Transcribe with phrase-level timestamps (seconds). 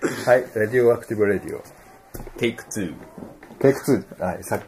[0.00, 1.62] はい、レディオアクティブレディオ。
[2.36, 2.94] テイク2。
[3.58, 4.64] テイク2、はい、さっき、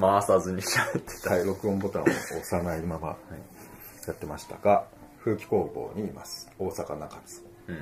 [0.00, 1.34] 回さずに喋ってた。
[1.34, 3.16] はい、録音ボタンを押さないまま、
[4.06, 4.86] やってましたが、
[5.20, 6.50] 風紀工房にいます。
[6.58, 7.42] 大阪中津。
[7.68, 7.76] うん。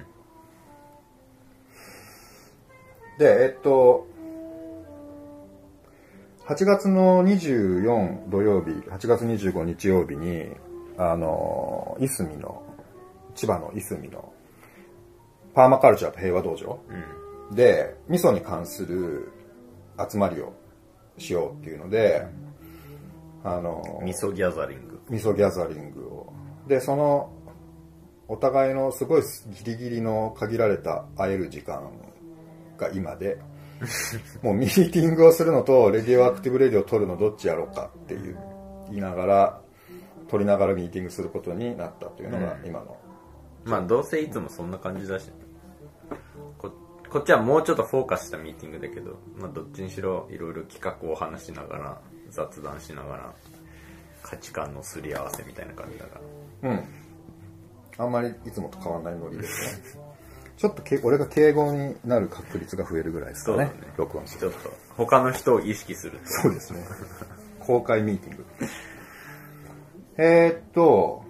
[3.19, 4.07] で、えっと、
[6.47, 10.49] 8月の24土曜日、8月25日曜日に、
[10.99, 12.63] あの、いすみの、
[13.35, 14.33] 千葉のいすみの、
[15.55, 16.81] パーマカルチャーと平和道場
[17.51, 17.57] うん。
[17.57, 19.33] で、味噌に関する
[20.11, 20.55] 集まりを
[21.19, 22.27] しようっていうので、
[23.45, 25.01] あの、味噌ギャザリング。
[25.11, 26.33] 味噌ギャザリングを。
[26.69, 27.33] で、その、
[28.29, 29.23] お互いのすごい
[29.65, 31.91] ギリギリの限られた会える時間
[32.79, 33.39] が今で、
[34.43, 38.39] もうミーティングをするのと、レディオアクティブレディオを録るのどっちやろうかっていう、
[38.89, 39.61] 言いながら、
[40.29, 42.97] 取りながらミーティングすることになったというのがうん今の。
[43.65, 45.35] まあどうせいつもそんな感じだし、こ
[47.13, 53.35] こっちはもうちょっとフォーカスしたミーティングだけど、まあどっちにしろいろいろ企画を話しながら、雑談しながら、
[54.23, 56.21] 価値観のすり合わせみたいな感じだか
[56.63, 56.71] ら。
[56.71, 56.85] うん。
[57.99, 60.01] あんまりいつもと変わらないノリですね。
[60.57, 63.65] ちょっとけ俺が敬語になる確率が増えるぐらいですかね。
[63.65, 66.27] ね録音するちょっと他の人を意識すると。
[66.27, 66.83] そうですね。
[67.61, 68.45] 公開ミーティング。
[70.17, 71.25] えー、っと、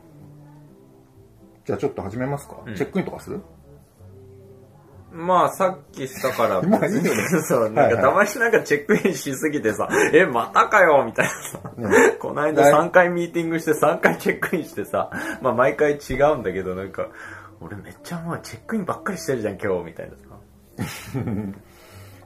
[1.64, 3.40] じゃあちょっと始めますか、うんチェックインとかする？
[5.12, 7.12] まあさっきしたから まあいいよね
[7.44, 15.10] そう、なんかたまになんかチェックインしすぎてさ、え、またかよみたいなさ、ねこの間3回ミーティングして3回チェックインしてさ、
[15.42, 17.08] まあ毎回違うんだけどなんか、
[17.60, 20.32] 俺めっちゃもうチェックインばっかりしてるじゃん今日みたいなさ。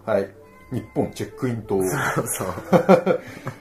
[0.12, 0.30] はい。
[0.72, 3.20] 日本チェックインと、そうそう。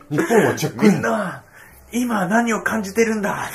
[0.10, 0.94] 日本はチェックイン。
[0.94, 1.44] みんな、
[1.92, 3.52] 今何を感じてるんだ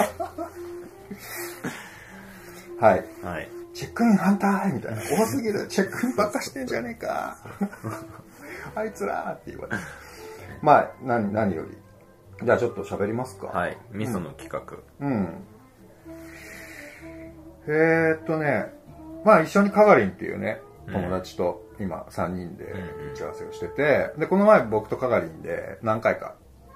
[2.81, 3.05] はい。
[3.23, 3.60] はい。
[3.73, 5.03] チェックイン反対みたいな。
[5.03, 5.67] 多すぎる。
[5.69, 7.37] チェックインばっかしてんじゃねえか。
[8.75, 9.83] あいつらーって言われて。
[10.63, 11.77] まあ、何、何より。
[12.43, 13.49] じゃあちょっと喋りますか。
[13.49, 13.77] はい。
[13.93, 14.79] 味噌の企画。
[15.01, 15.45] うん。
[17.67, 18.73] えー、っとね、
[19.25, 26.35] まあ一緒にカガリンっていうね、うん友達と今3人でうんうん打ち合わせをしてて、で、この前僕とカガリンで何回か、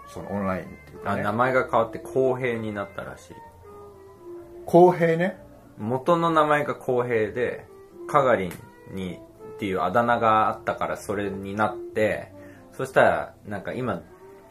[0.09, 3.35] そのオンラインっていうかあ、ね名、前が変わって公平になったらしい。
[4.67, 5.43] 公平ね。
[5.79, 7.67] 元の名前が公平で、
[8.07, 9.19] カガリンに
[9.55, 12.33] っていうあだ名があったからそれになって、
[12.73, 14.03] そしたらなんか今、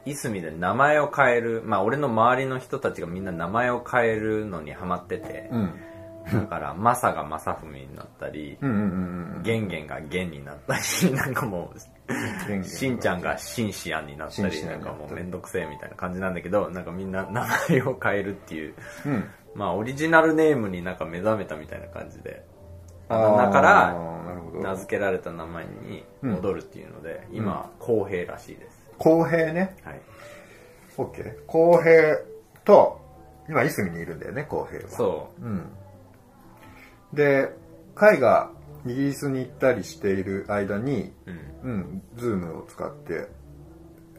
[0.05, 5.79] いすみで名前を変える、まあ俺の周りの人たちがみんな名前を変えるのにハマってて、うん。
[6.31, 8.57] だからマサがマサフミになったり。
[9.43, 18.73] ゲンゲンがゲンになったり、 なんかもう、しんちゃんがシンシアンになったり、なんかもうめんどくせえみたいな感じなんだけど、なんかみんな名前を変えるっていう、
[19.05, 19.29] うん。
[19.55, 22.45] まあオリジナルネームになんか目覚めたみたいな感じで、
[23.09, 24.13] あーだから。
[24.61, 28.91] 名付けられた名前に戻るっていうので、今は公平らしいです。
[28.97, 29.75] 公平ね。
[29.83, 30.01] はい。
[30.97, 31.45] OK。
[31.47, 32.17] 公平
[32.63, 32.99] と、
[33.49, 34.89] 今、いすみにいるんだよね、公平は。。
[34.89, 35.69] そううん。
[37.13, 37.49] で、
[37.95, 38.51] 海が
[38.85, 41.31] イギリスに行ったりしている間に、う。
[41.63, 41.71] うん。
[41.71, 43.27] うん、ズームを使って、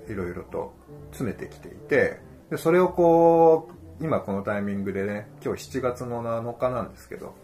[0.08, 0.74] いろいろと
[1.12, 2.18] 詰めてきていて、
[2.50, 7.34] で、それをこう、今このタイミングでね、今日7月の7日なんですけど、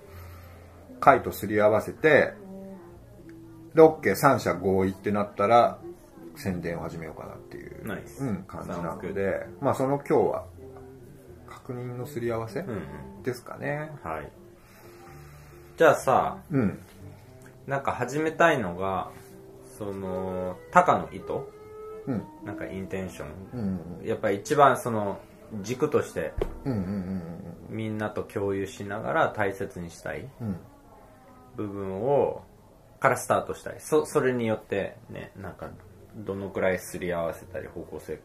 [1.01, 2.35] 海とすり合わせて、
[3.75, 5.79] で、OK、三者合意ってなったら、
[6.37, 10.45] 宣伝を始めようかなっていう、うん、感じなので、まあその今日は、
[11.49, 12.73] 確認のすり合わせうんう
[13.21, 13.23] ん。
[13.23, 13.91] ですかね。
[14.03, 14.31] はい。
[15.77, 16.79] じゃあさ、うん。
[17.67, 19.11] なんか始めたいのが、
[19.79, 21.25] その、タカの意図？
[22.07, 22.25] うん。
[22.45, 23.29] なんかインテンション。
[24.01, 24.07] うん。
[24.07, 25.21] やっぱり一番その、
[25.63, 26.33] 軸として
[26.65, 26.73] うん。
[26.73, 26.79] うん。
[26.79, 27.77] うん。
[27.77, 30.57] みんなと共有しながら大切にしたいうん。
[31.57, 32.43] 部分を、
[33.01, 33.77] からスタートしたい。
[33.79, 35.71] そ、それによってね、なんか、
[36.17, 38.21] どのくらいすり合わせたり、方向性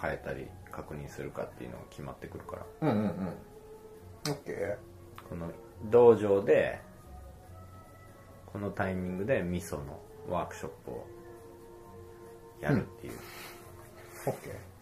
[0.00, 2.66] 変えたり、確認するかっていうのが決まってくるから。
[2.82, 2.88] うん。
[2.88, 3.04] うん。
[3.04, 4.32] うん。
[4.32, 4.76] OK。
[5.28, 5.50] この
[5.90, 6.80] 道場で、
[8.46, 11.06] このタイミングで味噌のワークショップを
[12.60, 13.12] やるっていう。
[14.26, 14.75] OK。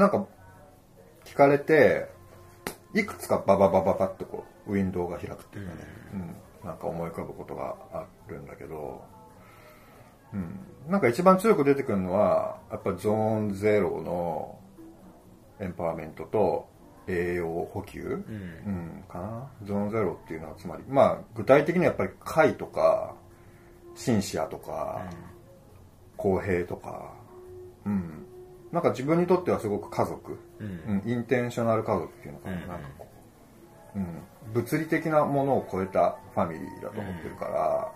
[0.00, 0.26] なんか、
[1.26, 2.08] 聞かれて、
[2.94, 5.80] いくつかバババババってこう、ウィンドウが開くっていうかね、
[6.14, 9.04] うん、なんか思い浮かぶことがあるんだけど、
[10.32, 10.58] うん、
[10.88, 14.58] なんか一番強く出てくるのは、やっぱゾーンゼロの
[15.60, 16.66] エンパワーメントと
[17.06, 18.14] 栄養補給、うん。
[18.14, 19.50] うん、かな。
[19.64, 23.14] ゾーンゼロっていうのはつまり、まあ具体的にはやっぱり貝とか、
[23.94, 25.04] シンシアとか、
[26.16, 27.12] 公平とか、
[27.84, 28.26] うん。
[28.72, 31.02] なんか自分にとってはすごく家族、うん。
[31.02, 32.56] うん、インテンショナル家族っていうのかな。
[32.56, 32.68] うん。
[32.68, 33.06] なんかこ
[33.96, 33.98] う。
[33.98, 37.92] ん、物理的なものを超えたファミリーだと思ってるから、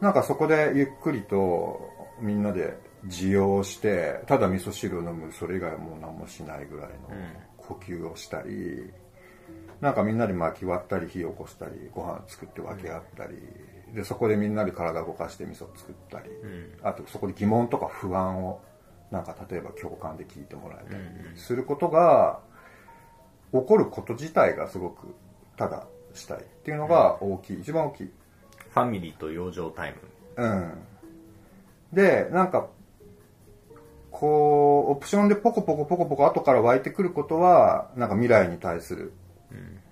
[0.00, 1.90] なんかそこでゆっくりと
[2.20, 2.76] みんなで
[3.06, 7.14] 需要してただ味噌汁を飲むそれ以外はもう何もしないぐらいの
[7.58, 8.90] 呼吸をしたり、
[9.80, 13.36] なんかみんなで巻き割ったり火を起こしたりご飯作って分け合ったり、
[13.94, 16.30] でそこでみんなで体動かして味噌作ったり、
[16.82, 18.60] あとそこで疑問とか不安を
[19.10, 21.02] なんか例えば共感で聞いてもらえたり
[21.36, 22.40] することが、
[23.52, 25.14] 起こること自体がすごく
[25.56, 28.10] ただしたいっていうのが大きい、一番大きい。
[28.70, 29.94] ファミリーと養生タイ
[30.36, 30.72] ムうん。
[31.92, 32.68] で、なんか、
[34.10, 39.12] こう、オプションでポコポコポコポコ後から湧いてくることは、なんか未来に対する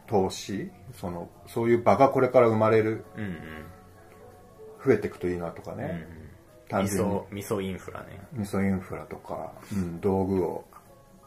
[0.07, 0.71] 投資、
[1.01, 3.39] その、そういう場がこれから生まれる、うんうん
[4.85, 5.85] 増えていくといいなとかね。
[5.87, 6.24] 単味純
[6.83, 6.89] に。
[6.89, 8.21] 噌味噌インフラね。
[8.33, 10.65] 味噌インフラとか、うん、道具を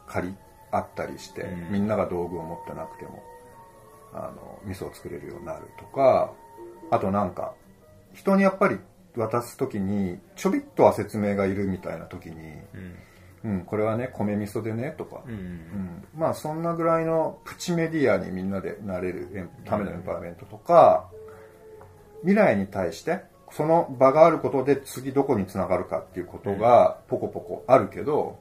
[0.06, 0.34] 借り
[0.70, 1.72] あったりして、うん。
[1.72, 3.22] みんなが道具を持ってなくても
[4.12, 6.32] あの味噌を作れるようになるとか
[6.90, 7.54] あとなんか
[8.14, 8.78] 人にやっぱり
[9.16, 12.34] 渡す時にちょびっとは説明がいるみたいな時に、
[13.44, 13.50] うん。
[13.50, 15.32] うん、これはね米味噌でねとか、うん。
[15.32, 16.04] うん。
[16.16, 19.28] まあそんなぐらいのプチメディアにみんなでなれる
[19.64, 21.08] ためのエンパワーメントとか、
[22.22, 23.22] 未来に対して
[23.52, 28.38] その場があることで次どこにつながるかっていうことがポコポコあるけど、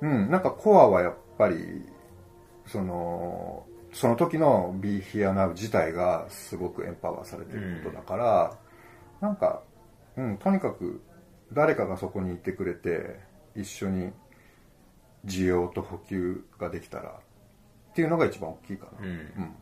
[0.00, 1.84] うん、なんかコアはやっぱり
[2.66, 8.58] そのその時の Be Here Now 自体がすごくエンパワーされてることだから、
[9.22, 9.62] なんか、
[10.16, 11.00] うん、とにかく
[11.52, 13.18] 誰かがそこにいてくれて
[13.54, 14.12] 一緒に
[15.24, 19.06] 需要と補給ができたらっていうのが一番大きいかな。
[19.06, 19.54] うん。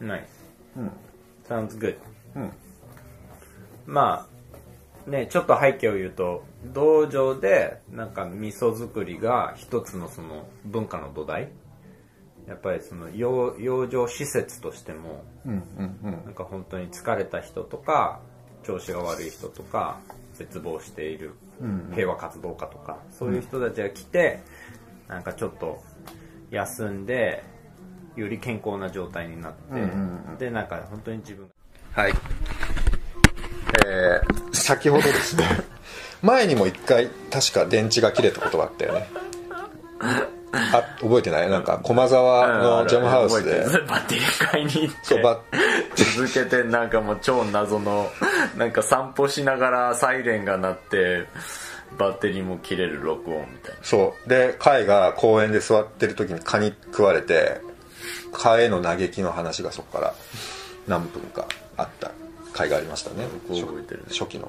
[0.00, 0.08] うん。
[0.08, 0.43] ナイス
[0.76, 0.90] うん。
[1.48, 1.96] Sounds good.
[2.36, 2.52] うん。
[3.86, 4.26] ま
[5.06, 11.50] あねちょっと背景を言うと道場でなんか味噌作りが一つのその文化の土台。
[12.46, 18.20] やっぱりその養養生施設としてもなんか本当に疲れた人とか
[18.64, 19.98] 調子が悪い人とか
[20.34, 24.40] 絶望しているうん平和活動家とか、そういう人たちが来て
[25.08, 25.82] なんかちょっと
[26.50, 27.42] 休んで
[28.16, 30.38] より健康な状態になって、うんうんうん。
[30.38, 31.48] でなんか本当に自分
[31.92, 32.12] はい。
[33.86, 35.44] えー、先ほどですね、
[36.22, 39.08] 前にも一回、確か電池が切れたことがあったよね。
[40.72, 41.50] あ、覚えてない？
[41.50, 44.94] なんか、駒沢のジャムハウスで、バッテリー買いに行っ
[45.96, 46.04] て。
[46.14, 48.10] 続けてなんかもう超謎の
[48.56, 51.26] なんか散歩しながらサイレンが鳴って
[51.98, 53.78] バッテリーも切れる録音みたいな。
[53.82, 54.28] そう。
[54.28, 57.60] で、海が公園で座ってる時に蚊に食われて、
[58.34, 60.14] 蚊への嘆きの話がそこから
[60.86, 61.46] 何分か
[61.76, 62.10] あった
[62.52, 63.26] 回がありましたね。
[63.48, 63.66] 初
[64.08, 64.44] 初期の。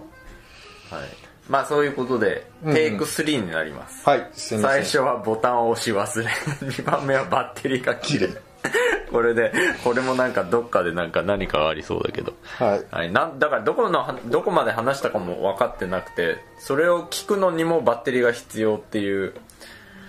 [0.89, 1.09] はい
[1.49, 4.83] まあそういうことで、うんテイク3になりますはい、すみません。
[4.83, 6.25] 最初はボタンを押し忘れ
[6.67, 8.29] 2番目はバッテリーが切れ
[9.11, 9.53] これで
[9.83, 12.85] これもなんかどっかでなんか何かがありそうだけどはい。
[12.89, 19.35] はい、なんだからどこのどこまで話したかも分かってなくてそれを聞くのにもバッテリーが必要っていう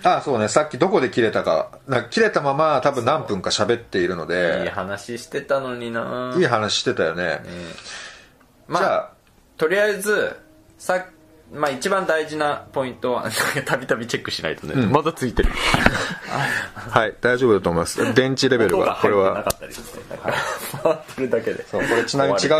[0.03, 0.47] あそうね。
[0.47, 6.33] さっきどこで切れたかな切れたまま多分何分か喋っているのいいで話してたのにな。
[6.37, 7.41] いい話してたよね、
[8.67, 9.11] まあじゃあ。
[9.57, 10.35] とりあえず
[10.77, 11.05] さ
[11.51, 13.29] まあ一番大事なポイントは
[13.65, 15.49] たびたびチェックしないとね、まだついてる。
[16.89, 18.13] はい大丈夫だと思います。
[18.13, 19.45] 電池レベル音がはこれは。
[20.83, 21.65] 回ってるだけで。
[21.67, 22.51] そうこれちなみに違う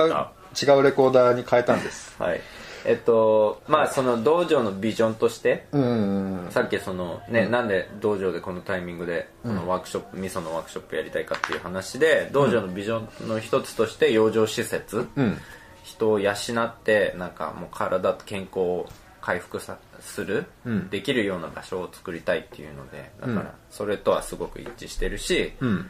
[0.59, 2.15] 違うレコーダーに変えたんです。
[2.17, 2.41] はい
[2.88, 15.38] えっとまあその道場のビジョンとしてうんさっきそのね、なんで道場でこのタイミングでこのワークショップ、味噌のワークショップやりたいかっていう話で道場のビジョンの一つとして養生施設、うん。
[15.84, 18.89] 人を養ってなんかもう体と健康を
[19.22, 20.89] 回復さする、うん。
[20.89, 25.89] できるような場所を作りたいっていうのでだからそれとはすごく一致してるし、うん。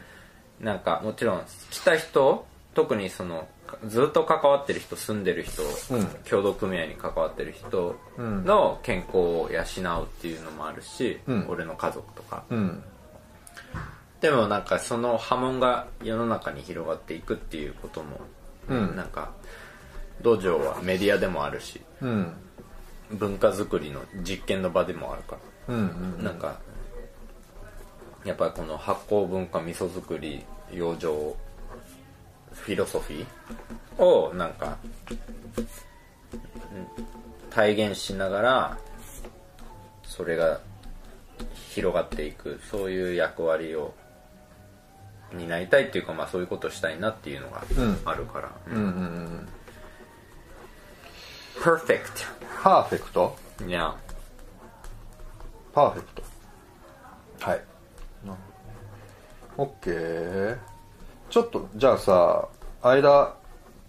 [0.60, 3.46] なんかもちろん来た人特にその
[3.86, 6.06] ずっと関わってる人住んでる人、うん。
[6.24, 9.60] 協同組合に関わってる人の健康を養
[10.02, 11.46] うっていうのもあるし、うん。
[11.48, 12.82] 俺の家族とか、うん。
[14.20, 18.20] でもなんかその波紋が世の中に広がっていくっていうことも、
[18.68, 18.96] うん。
[18.96, 19.32] なんか
[20.22, 22.32] 道場はメディアでもあるしうん。
[23.12, 25.36] 文化づくりの実験の場でもあるか
[25.68, 25.74] ら。
[25.74, 26.58] うんなんか
[28.24, 31.34] やっぱりこの発酵文化味噌作り養生
[32.62, 34.02] フィロソフィー？
[34.02, 34.78] をなんか
[35.50, 35.56] うん
[37.50, 38.78] 体現しながら
[40.04, 40.60] それが
[41.70, 43.94] 広がっていくそういう役割を
[45.32, 48.00] 担いたいっていうかまあそういうことをしたいなっていうのがうん。
[48.04, 48.74] あるから、うん。
[48.74, 49.48] うんうん
[51.62, 52.10] パーフェク
[52.62, 53.36] パーフェクト？
[53.58, 53.94] トいや
[55.72, 56.22] パーフェクト。
[57.40, 57.60] はい。
[59.56, 60.58] オッケー
[61.30, 62.48] ちょっとじゃあさ
[62.82, 63.34] 間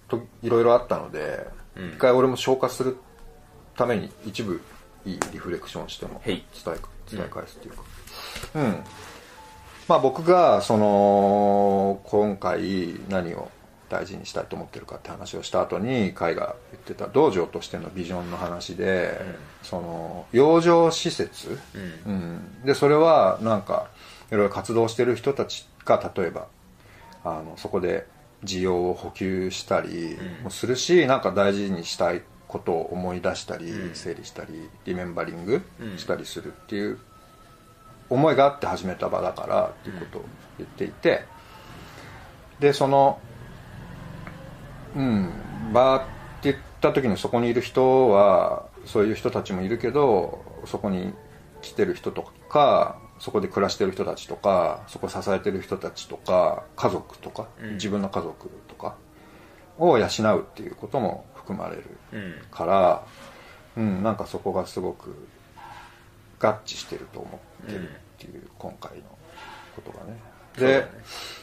[0.08, 1.89] といろいろあったので、うん。
[1.89, 2.98] 一回俺も消化する
[3.75, 4.62] ために一部
[5.05, 7.84] いいリフレクションしても伝え伝え返すっていうか。
[8.55, 8.84] うん、
[9.88, 13.50] まあ僕がその今回何を
[13.89, 19.19] 大事にしたいと思ってるかって話をした後に海が言ってた道場としてのビジョンの話で、
[19.63, 21.58] その養生施設、
[22.05, 22.13] うん。
[22.13, 23.88] うん、でそれはなんか
[24.31, 26.48] いろいろ活動してる人たちが例えば
[27.38, 28.07] あのそこで
[28.43, 33.95] 需要を補給したりもするし、なんか大事にしたいことを思い出したり、うん。
[33.95, 35.98] 整理したりリメンバリングうん。
[35.98, 37.00] したりするっていう
[38.09, 40.25] 思いがあって始めた場だからっていうことを
[40.57, 41.25] 言っていて、
[42.59, 43.19] でその
[44.95, 45.29] うん
[45.74, 46.00] 場っ
[46.41, 51.13] て言った時にそこにいる人はそういう人たちもいるけどそこに
[51.62, 57.73] 来てる人とかそこで暮らしてる人たちとかそこを支えてる人たちとか家族とか、うん。
[57.73, 58.95] 自分の家族とか
[59.77, 61.83] を養うっていうことも含まれる
[62.13, 62.35] うん。
[62.51, 63.05] から、
[63.77, 65.15] うん、なんかそこがすごく
[66.39, 69.03] 合致してると思ってるっていう、今回の
[69.75, 70.19] ことがね。
[70.57, 70.88] で、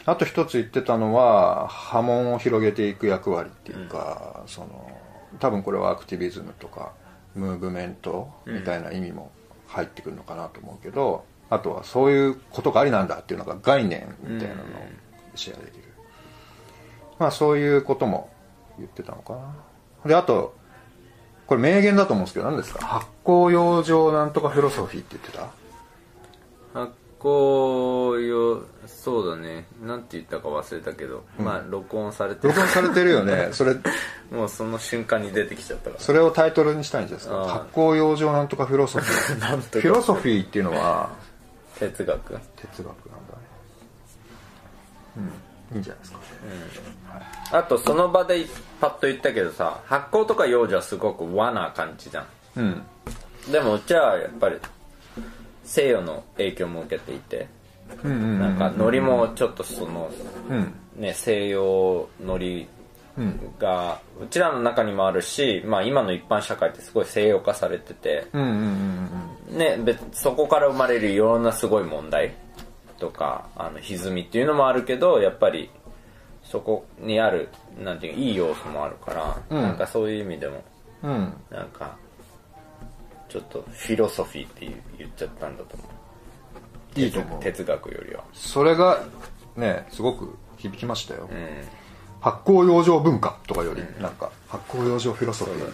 [0.04, 5.00] あと一つ言ってたのは波紋を広げていく役割っていうか、その
[5.38, 6.92] 多分これはアクティビズムとか
[7.34, 9.30] ムーブメントみたいな意味も
[9.66, 14.64] 入ってくるのかなと思うけど、あとはそういうことがありなんだっていうのが概念みたいなのを
[15.34, 15.84] シェアできる、
[17.18, 18.30] まあそういうことも
[18.78, 20.08] 言ってたのかな。
[20.08, 20.54] であと
[21.46, 22.84] これ名言だと思うんですけど何ですか？
[22.84, 26.80] 発酵養生なんとかフィロソフィーって言ってた？
[26.80, 29.66] 発酵用そうだね。
[29.82, 32.48] なんて言ったか忘れたけど、まあ録音されてる。
[32.50, 33.48] 録音されてるよね。
[33.54, 33.74] それ
[34.30, 36.00] もうその瞬間に出てきちゃったから。
[36.02, 37.44] それをタイトルにしたいんじゃないですか？
[37.48, 39.40] 発酵養生なんとかフィロソフィー。
[39.40, 39.80] なんとか。
[39.80, 41.10] フィロソフィーっていうのは
[41.78, 42.38] 哲学。
[42.56, 42.98] 哲学なんだね。
[45.18, 45.76] うん。
[45.76, 46.18] いいんじゃないですか。
[47.58, 48.46] あとその場で
[48.80, 52.26] パッと言ったけどさ発酵とか幼女はすごく和な感じじゃん。
[52.56, 52.82] うん。
[53.50, 54.56] でもうちはやっぱり
[55.64, 57.48] 西洋の影響も受けていて
[58.04, 60.10] うんうんなんか海苔もちょっとその
[60.48, 60.72] うん。
[60.96, 62.68] ね西洋海うん苔
[63.58, 72.34] がうちらの中にもあるし、まあ、今の一般社会ってすごい西洋化されてて、ね、別そこから生まれるいろんなすごい問題
[72.98, 75.70] とかあの歪みっていうのもあるけどやっぱり
[76.42, 77.48] そこにある
[77.82, 79.62] なんていういい要素もあるから、うん。
[79.62, 80.62] なんかそういう意味でも
[81.02, 81.34] うん。
[81.50, 81.96] なんか
[83.28, 85.84] ちょっとフィロソフィーって言っちゃったんだと思
[86.96, 87.00] う。
[87.00, 87.42] いいと思う。
[87.42, 88.24] 哲学よりは。
[88.32, 89.02] それが
[89.56, 91.85] ねすごく響きましたよ、うん
[92.20, 94.30] 発酵養生文化とかよりなんか。
[94.48, 95.60] 発酵養生フィロソフィー。
[95.60, 95.72] だね。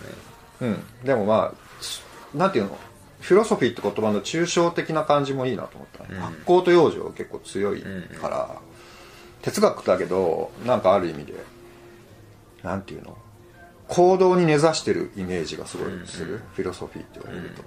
[0.61, 2.79] うん、でもまあなんていうの？
[3.21, 6.21] フィロソフィーって言葉の抽象的な感じもいいなと思った、うん。
[6.21, 7.83] 発酵と養生結構強い
[8.21, 8.61] から、
[9.43, 11.35] 哲学だけどなんかある意味で
[12.63, 13.17] なんていうの？
[13.89, 17.63] 行動に根ざしてるイメージがすごいする、フィロソフィーって言われると、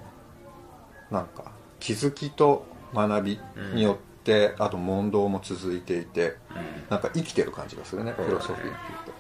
[1.12, 3.40] なんか気づきと学び
[3.74, 6.36] によって、あと問答も続いていて、
[6.90, 8.74] なんか生きてる感じがするね、フィロソフィーっていう
[9.06, 9.14] と。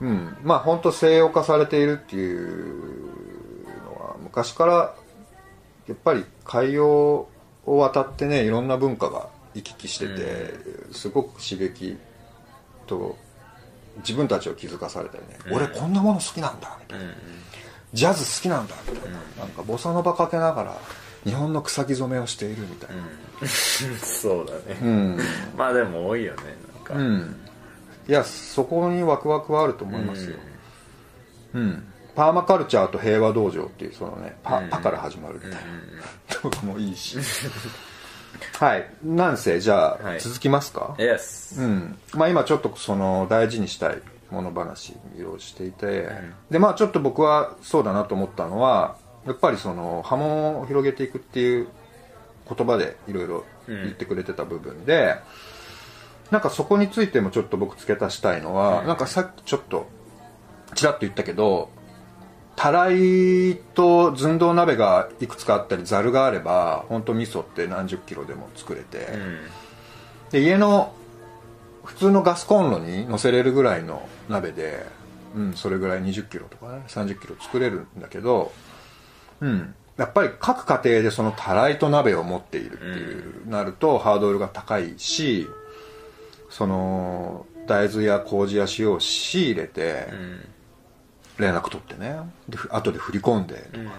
[0.00, 0.36] うん。
[0.42, 4.94] まあ本当西洋化されているっていうのは昔から
[5.88, 7.28] やっぱり海洋を
[7.64, 10.54] 渡ってねいろんな文化が行き来してて、
[10.92, 11.96] すごく刺激
[12.86, 13.16] と
[13.98, 17.14] 自分たちを気づかされたりね、俺こんなもの好きなんだみたいな、
[17.94, 20.76] ジャズ好きなんだみたいな、なんかボサノバかけながら
[21.26, 23.48] 日本の草木染めをしているみたいな。
[23.98, 25.18] そうだね、うん、
[25.58, 26.42] まあでも多いよね
[26.74, 27.36] なんか、うん、
[28.08, 30.36] いやそこにワクワクはあると思いますよ、
[31.52, 31.84] うん。
[32.14, 34.68] パーマカルチャーと平和道場っていうそのねパ,、うん。
[34.70, 35.56] パから始まるみたいな、
[36.40, 37.18] とかもいいし。
[38.58, 38.88] はい。
[39.02, 40.20] なんせじゃあ、はい。
[40.20, 41.98] 続きますか？Yes うん。
[42.14, 46.08] まあ今ちょっとその大事にしたいもの話いろいろしていて、
[46.50, 51.68] でまあちょっと僕はそうだなと思ったのはやっぱりその波紋を広げていくっていう
[52.48, 55.16] 言葉でいろいろ言ってくれてた部分で、
[56.30, 59.88] なんかそこについてもちょっと僕付け足したいのは、なんかさっきちょっと
[60.74, 61.70] ちらっと言ったけど
[62.56, 69.38] たらいと寸胴鍋がいくつかあったりざるがあれば本当味噌って何十キロでも作れて、うん。
[70.30, 70.92] で家の
[71.84, 74.86] 普通のガスコンロに乗せれるぐらいの鍋で、
[75.36, 78.52] うん、それぐらい2 0キロとかね3 0キロ作れるんだけど、
[79.40, 85.46] うん、やっぱり各家庭でそのたらいと鍋を持っているっていう、なるとハードルが高いし
[86.50, 90.48] その大豆や麹や塩を仕入れてうん。
[91.38, 92.16] 連絡取ってね。
[92.48, 93.90] でふ後で振り込んでとか、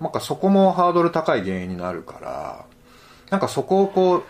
[0.00, 2.66] なんかそこもハードル高い原因になるから
[3.30, 4.22] なんかそこをこう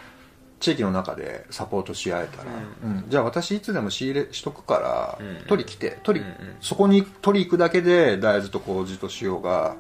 [0.61, 2.51] 地域の中でサポートし合えたら、
[2.85, 3.05] うん。
[3.09, 5.47] じゃあ私いつでも仕入れしとくから、うん。
[5.47, 6.57] 取り来て取り、うんうん。
[6.61, 9.77] そこに取り行くだけで大豆と麹と塩が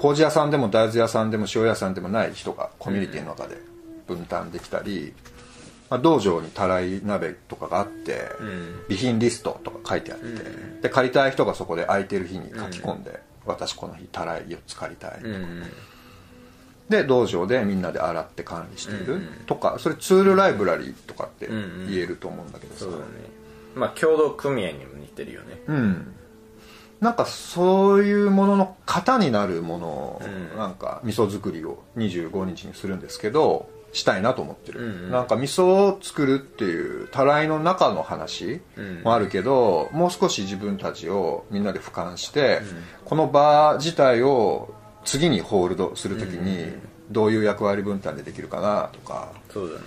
[0.00, 3.58] 麹屋さんでも大豆屋さんでも塩屋さんでもない人がコミュニティの中で
[4.06, 5.12] 分担できたり、
[5.90, 8.82] まあ、道場にたらい鍋とかがあって、うん。
[8.86, 10.80] 備品リストとか書いてあって、うん。
[10.80, 15.62] で借りたい人がそこで空いてる日に書き込んで、私この日たらい4つ借りたい、うん。
[16.88, 19.28] で道場でみんなで洗って管理している、うん。
[19.46, 23.04] とかそれツールライブラリーとかって言えると思うんだけどさ、そうだね
[23.74, 25.60] まあ共同組合にも似てるよね。
[25.66, 26.14] うん
[27.00, 30.58] なんかそういうものの型になるものを、うん。
[30.58, 35.10] なんか味噌作りを25日にするんですけどしたいなと思ってる、うんうん。
[35.10, 39.02] なんか味噌を作るっていうたらいの中の話うん。
[39.02, 42.62] もあるけど、もう少し自分たちをみんなで俯瞰して、ん。
[43.04, 46.82] この場自体を次にホールドするときにうんうんうん。
[47.10, 49.80] どういう役割分担でできるかなとか、そうだね。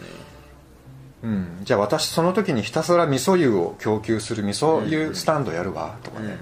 [1.24, 6.38] うん、じゃあ私その時にひたすら味噌湯を供給する味噌湯スタンドやるわとかね、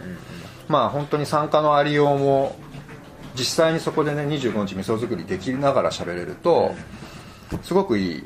[0.71, 2.55] まあ本当に参加のありようも
[3.35, 6.73] 実際にそこでね25日味噌作りできながら喋れると
[7.61, 8.23] すごくいい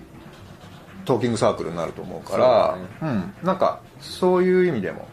[1.05, 5.07] トーキングサークルになると思うからそううん、なんかそういう意味でも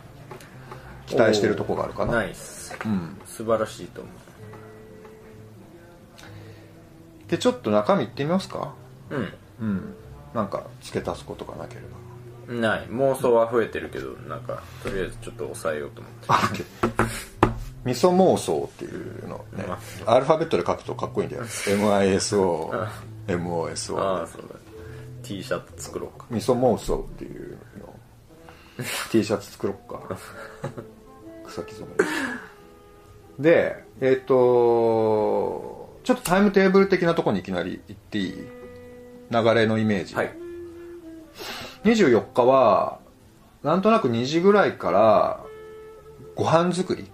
[1.07, 2.13] 期待してるとこがあるかな。
[2.13, 2.75] ナイス。
[2.85, 4.11] うん、素晴らしいと思
[7.29, 8.75] でちょっと中身いってみますか？
[9.11, 9.33] ううん。
[9.61, 9.95] うん。
[10.35, 11.89] なんか付け足すことがなければ
[12.49, 12.87] ない。
[12.89, 16.65] 妄想は増えてるけどなんかとりあえずちょっと抑えようと思って。
[17.85, 19.65] 味噌妄想っていうのね。
[20.07, 21.43] アルファベットで書くとかっこいいんだよ。
[21.45, 22.91] MISO あ。
[23.27, 24.55] MOSO ああそうだ。
[25.23, 26.27] T シャツ作ろうか。
[26.31, 27.95] 味噌妄想っていうの。
[29.11, 30.17] T シャツ作ろっか。
[31.47, 31.87] 草木染
[33.39, 33.43] め。
[33.43, 38.35] でえっ、とちょっとタイムテーブル的なところにいきなり行っていい？
[39.31, 40.33] 流れのイメージ、はい
[41.85, 43.01] 24日は
[43.63, 45.45] なんとなく2時ぐらいから
[46.35, 47.11] ご飯作り。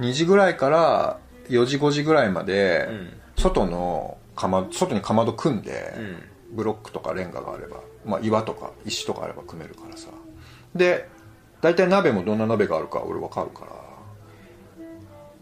[0.00, 1.18] 2時ぐらいから
[1.48, 3.12] 4時5時ぐらいまで、うん。
[3.36, 6.56] 外のかま外にかまど組んで、うん。
[6.56, 10.08] ブロックとかレンガがあれば、まあ、岩とか石とかあれば組めるからさ。
[10.74, 11.08] で
[11.60, 13.72] 大体鍋もどんな鍋があるか俺分かるから。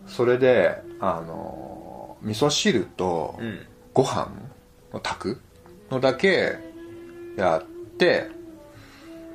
[0.06, 3.66] それであの味噌汁とうん。
[3.94, 4.28] ご飯
[4.92, 5.40] を炊く
[5.90, 6.56] のだけ
[7.36, 7.64] やっ
[8.02, 8.28] て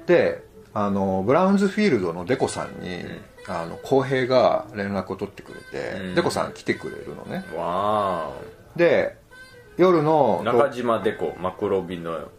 [0.06, 3.04] であのブラウンズフィールドのデコさんに、
[3.48, 6.16] あの浩平が連絡を取ってくれて、うん。
[6.16, 7.44] デコさん来てくれるのね。
[7.56, 8.32] わ
[8.76, 9.18] で
[9.78, 12.30] 夜ーのお中島デコマクロビの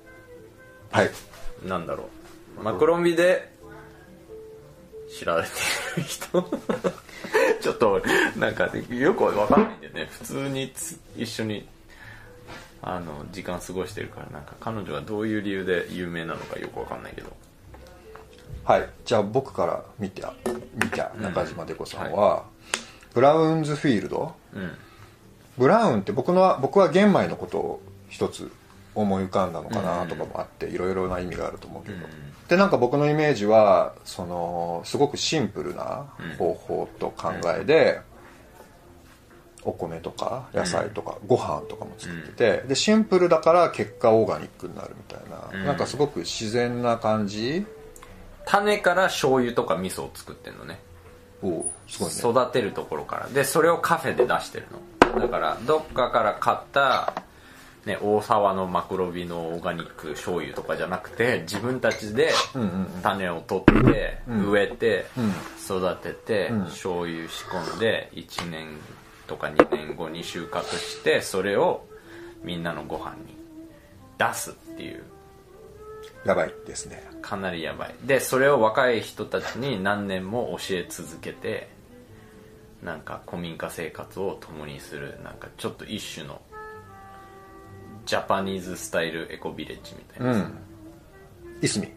[0.92, 1.10] はい。
[1.66, 2.08] なんだろ
[2.60, 2.62] う。
[2.62, 3.52] マクロビで
[5.18, 5.48] 知られて
[5.96, 6.42] る人。
[7.60, 8.00] ちょっと
[8.36, 10.08] なんかよくわかんないんだよね。
[10.12, 11.68] 普通につ一緒に
[12.82, 17.28] あの時間過ごしてるからなんか彼女がどういう理由で有名なのかよくわかんないけど。
[18.64, 18.88] はい。
[19.04, 20.22] じゃあ僕から見て
[20.74, 22.44] 見た中島デコさんは、
[23.14, 24.34] ブラウンズフィールド。
[24.54, 24.70] うん。
[25.56, 28.50] ブラウンって僕のは僕は玄米のことを一つ
[28.94, 32.02] 思い浮かんだのかなとかもあっていろいろな意味があると思うけど、うん。
[32.48, 36.06] でなんか僕のイメージはそのすごくシンプルな
[36.38, 38.00] 方法と考えで、
[39.64, 45.66] お米とか野菜とかご飯とかも作ってて、でシンプルだから結果オーガニックになるみたいな、うん。
[45.66, 47.66] なんかすごく自然な感じ？
[48.46, 50.78] 種から醤油とか味噌を作ってんのね。
[51.42, 52.40] おうすごいね。
[52.40, 53.28] 育てるところから。
[53.28, 54.66] でそれをカフェで出してる
[55.12, 55.20] の。
[55.20, 57.12] だからどっかから買った、
[57.84, 63.02] ね、大沢のマクロビのオーガニック醤油とかじゃなくて自分たちでうんうんうん。
[63.02, 64.50] 種を取って、ん。
[64.50, 65.32] 植えて、うん。
[65.64, 66.64] 育てて、ん。
[66.64, 68.68] 醤油仕込んで1年
[69.28, 71.86] とか2年後に収穫してそれを
[72.42, 73.36] みんなのご飯に
[74.18, 75.04] 出すっていう。
[76.24, 77.04] やばいですね。
[77.22, 77.94] かなりやばい。
[78.04, 81.68] でそれを若い人たちに何年も教え続けて
[82.82, 85.20] なんか古民家生活を共にする。
[85.22, 86.40] なんかちょっと一種の
[88.06, 90.34] ジャパニーズスタイルエコビレッジみたいな。
[90.34, 91.64] さ、うん。
[91.64, 91.88] いすみ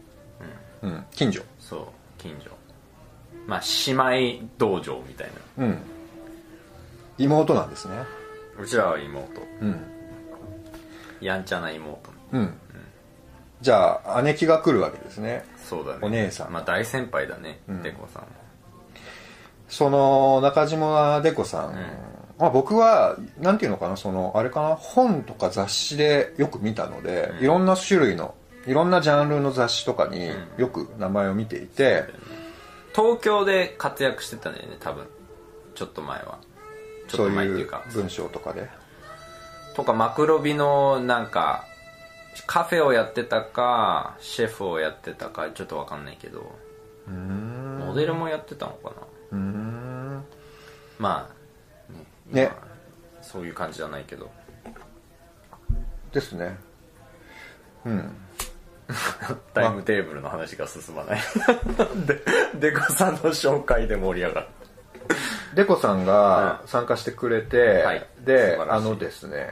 [0.82, 1.04] うん。
[1.10, 1.86] 近所そう
[2.18, 2.50] 近所
[3.46, 5.64] まあ姉妹道場みたいな。
[5.64, 5.91] うん
[7.22, 7.94] 妹なんですね。
[8.58, 9.40] うちらは妹。
[9.60, 9.80] うん。
[11.20, 12.10] やんちゃな妹。
[12.32, 12.54] うん。
[13.60, 15.44] じゃあ姉貴が来るわけですね。
[15.56, 15.98] そうだね。
[16.02, 16.52] お姉さん。
[16.52, 17.82] まあ大先輩だね、ん。
[17.82, 18.28] デコさんは。
[19.68, 21.74] その中島デコさん、
[22.38, 28.34] まあ、僕はなんていうのかなそのあれかな本とか雑誌でよく見たので、いろんな種類の
[28.66, 32.04] いろんなジャンルの雑誌とかによく名前を見ていて、
[32.94, 35.06] 東京で活躍してたんだよね多分。
[35.74, 36.38] ちょっと前は
[37.08, 37.84] ちょっと前っていうか。
[37.92, 38.68] 文章とかで？
[39.74, 41.64] とかマクロビのなんか
[42.46, 46.52] カフェをやってたかシェフをやってたかちょっとわかんないけど。
[47.06, 48.92] モデルもやってたのか
[49.32, 49.38] な。
[49.38, 50.24] ん。
[50.98, 51.28] ま
[51.90, 52.42] あね。
[52.44, 52.50] ね。
[52.52, 52.72] 今
[53.22, 54.30] そういう感じじゃないけど。
[56.12, 56.56] ですね。
[57.84, 58.16] うん。
[59.54, 61.20] タイムテーブルの話が進まない。
[62.06, 62.22] で
[62.56, 64.46] デコさんの紹介で盛り上がる
[65.54, 68.06] デコさんが参加してくれて、はい。
[68.24, 69.48] であのですね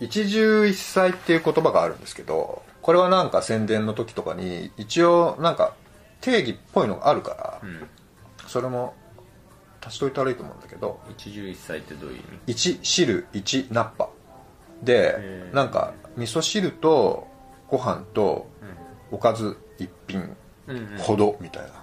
[0.00, 5.74] 一汁一菜っていう言葉があるんですけどこれはなんか宣伝の時とかに一応なんか
[6.20, 7.88] 定義っぽいのがあるから、ん。
[8.46, 8.94] それも
[9.84, 14.08] 足しといたらいいと思うんだけど一汁一菜ってどういう意味？1汁1ナッパ。
[14.82, 17.28] でなんか味噌汁と
[17.68, 18.50] ご飯と
[19.10, 20.36] おかず一品
[20.98, 21.68] ほどみたいな。
[21.68, 21.79] うん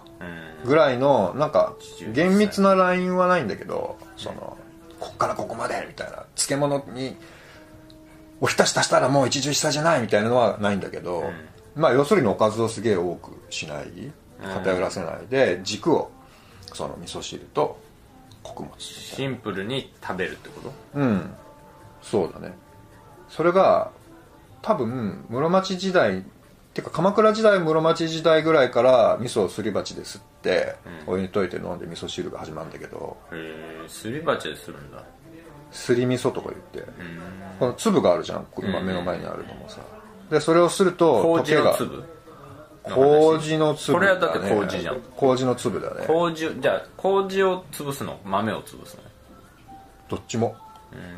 [0.65, 1.75] ぐらいのなんか
[2.13, 4.57] 厳密なラインはないんだけどその
[4.99, 7.15] こっからここまでみたいな漬物に
[8.41, 11.31] おひたし足したらもう一汁一菜じゃないみたいなのはないんだけど、
[11.75, 16.11] まあ要するにおかずをすげえ多くしない偏らせないで軸を
[16.73, 17.79] その味噌汁と
[18.43, 18.73] 穀物。
[18.79, 20.73] シンプルに食べるってこと？
[20.95, 21.33] うん。
[22.01, 22.53] そうだね。
[23.29, 23.91] それが
[24.61, 26.21] 多分室町時代っ
[26.77, 30.75] てか鎌倉時代室町時代ぐらいから味噌をすり鉢ですって、
[31.07, 33.17] お湯に溶いて飲んで味噌汁が始まるんだけど。
[33.31, 35.03] へえすり鉢でするんだ。
[35.71, 36.91] すり味噌とか言って、
[37.59, 39.79] この粒があるじゃん今目の前にあるのもさ。
[40.29, 42.03] でそれをすると麹のが粒？
[42.83, 45.01] 麹の粒これはだって麹じゃん。
[45.15, 46.05] 麹の粒だね。
[46.05, 48.19] 麹じゃあ麹を潰すの？
[48.23, 49.03] 豆を潰すの？
[50.09, 50.55] どっちも。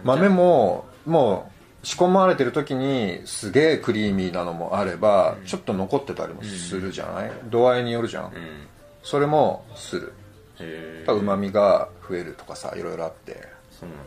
[0.06, 8.32] 豆ももう仕込まれてる時にすげえクリーミーなのもあれば、ちょっと残ってたりもするじゃない、度合いによるじゃん、うん。
[9.02, 10.14] それもする。
[11.08, 13.48] うまみが増えるとかさいろいろあって。
[13.72, 14.04] そうなんだ。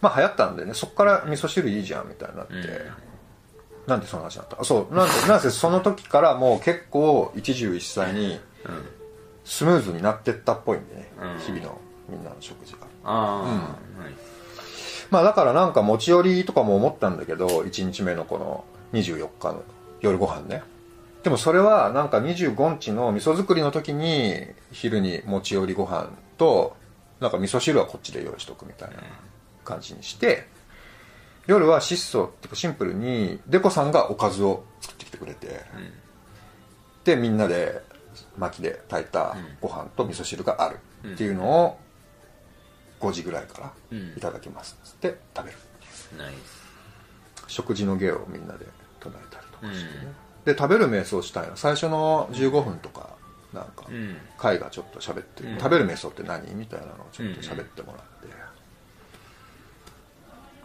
[0.00, 0.72] まあ流行ったんでね。
[0.72, 2.54] そっから味噌汁いいじゃんみたいになって、
[3.86, 4.60] なんでその話になった？
[4.60, 4.94] あそう。
[4.94, 8.40] なんでなんせその時からもう結構一汁一菜に
[9.44, 11.38] スムーズになってったっぽいんでね、うん。
[11.40, 12.78] 日々のみんなの食事が。
[13.04, 13.48] ああ、は
[14.08, 14.14] い
[15.10, 19.62] まあだからなんか持ち寄りとかも思ったんだけど1日目のこの24日の
[20.00, 20.62] 夜ご飯ね。
[21.22, 26.76] でもそれはなんか25日の味噌作りの時に昼に持ち寄りご飯と
[27.20, 28.96] なんか味噌汁はこっちで用意しとくみたいな
[29.64, 30.46] 感じにして
[31.46, 35.62] 夜は質素っていうかシンプルにデコさんがおかずを作ってきてくれて、
[37.04, 37.82] でみんなで
[38.36, 40.78] 薪で炊いたご飯と味噌汁がある
[41.14, 41.78] っていうのを
[43.00, 44.14] 5時ぐらいからうん。
[44.16, 44.76] いただきます。
[44.82, 45.58] っつって食べる。
[46.16, 46.34] ナイ
[47.46, 48.66] 食事の芸をみんなで
[49.00, 50.12] 唱えたりとかしてね、
[50.46, 50.54] うん。
[50.54, 51.56] で食べる瞑想したいの。
[51.56, 53.10] 最初の15分とか
[53.52, 54.16] なんかスうん。
[54.36, 55.58] 会がちょっと喋って、うん。
[55.58, 58.28] 食べる瞑想って何みたいなのをちょっと喋ってもらって、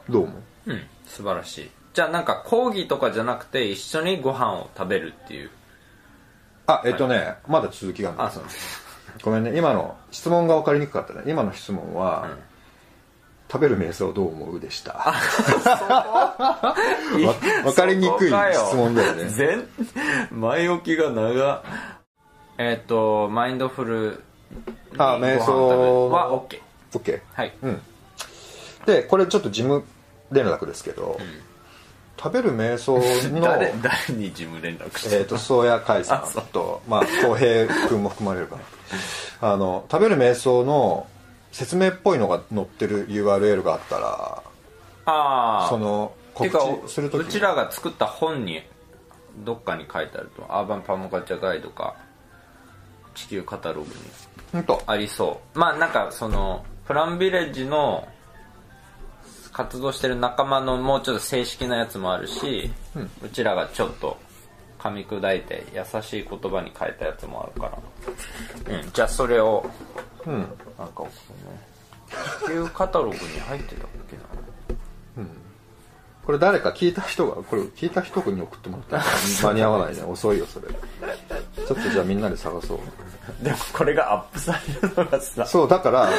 [0.09, 0.33] どう思
[0.67, 0.71] う？
[0.71, 0.81] うん。
[1.05, 1.71] 素晴らしい。
[1.93, 5.51] じゃあなんか講義とかじゃなくて一緒にご飯を食べるっていう。
[6.65, 8.43] あえっとね、まだ続きがあるんだあそう
[9.21, 11.23] ごめんね今の質問が分かりにくかったね。
[11.27, 12.39] 今の質問は、うん
[13.51, 14.93] 食べる瞑想どう思うでした？
[14.97, 15.13] わ
[17.63, 19.25] 分かりにくい質問だよね。
[19.25, 19.67] 全
[20.31, 21.63] 前置きが長。
[22.57, 24.23] えっ、とマインドフル
[24.97, 26.09] あ瞑想。
[26.09, 26.59] は OK
[26.93, 27.53] OK はい。
[27.61, 27.81] うん。
[28.87, 29.83] でこれちょっと事務
[30.31, 31.19] 連絡ですけど、
[32.17, 32.97] 食べる瞑想
[33.29, 38.61] の 誰誰に事務連絡してえー、と宗谷海さんとまあ浩平君も含まれるかな
[39.41, 41.07] あの食べる瞑想の
[41.51, 44.43] 説明っぽいのが載ってる URL があったら
[45.05, 45.67] ああ。
[45.69, 46.49] その告
[46.87, 48.63] 知するときうちらが作った本に
[49.37, 51.95] どっかに書いてあるとアーバンパモカチャガイドか
[53.13, 53.93] 地球カタログ
[54.53, 55.59] にありそう。
[55.59, 58.07] まあなんかそのプランビレッジの
[59.51, 62.71] 活動してる仲間のもうちょっと正式なやつもあるし、
[63.23, 64.17] うちらがちょっと
[64.83, 67.69] 噛み砕いて優しい言葉に変えたやつもあるか
[68.67, 68.77] ら。
[68.79, 68.91] うん。
[68.91, 69.65] じゃあそれを
[70.25, 70.39] うん。
[70.39, 70.55] なんか
[70.93, 71.59] こうね。
[72.41, 74.23] 地球カタログに入ってたっけな。
[76.25, 79.03] これ誰か聞いた人がこれ聞いた人に送ってもらったら
[79.41, 80.03] 間に合わないね。
[80.03, 80.67] 遅いよそれ。
[80.67, 82.79] ちょっとじゃあみんなで探そう
[83.41, 85.45] でもこれがアップされるのがさ。
[85.45, 86.09] そうだから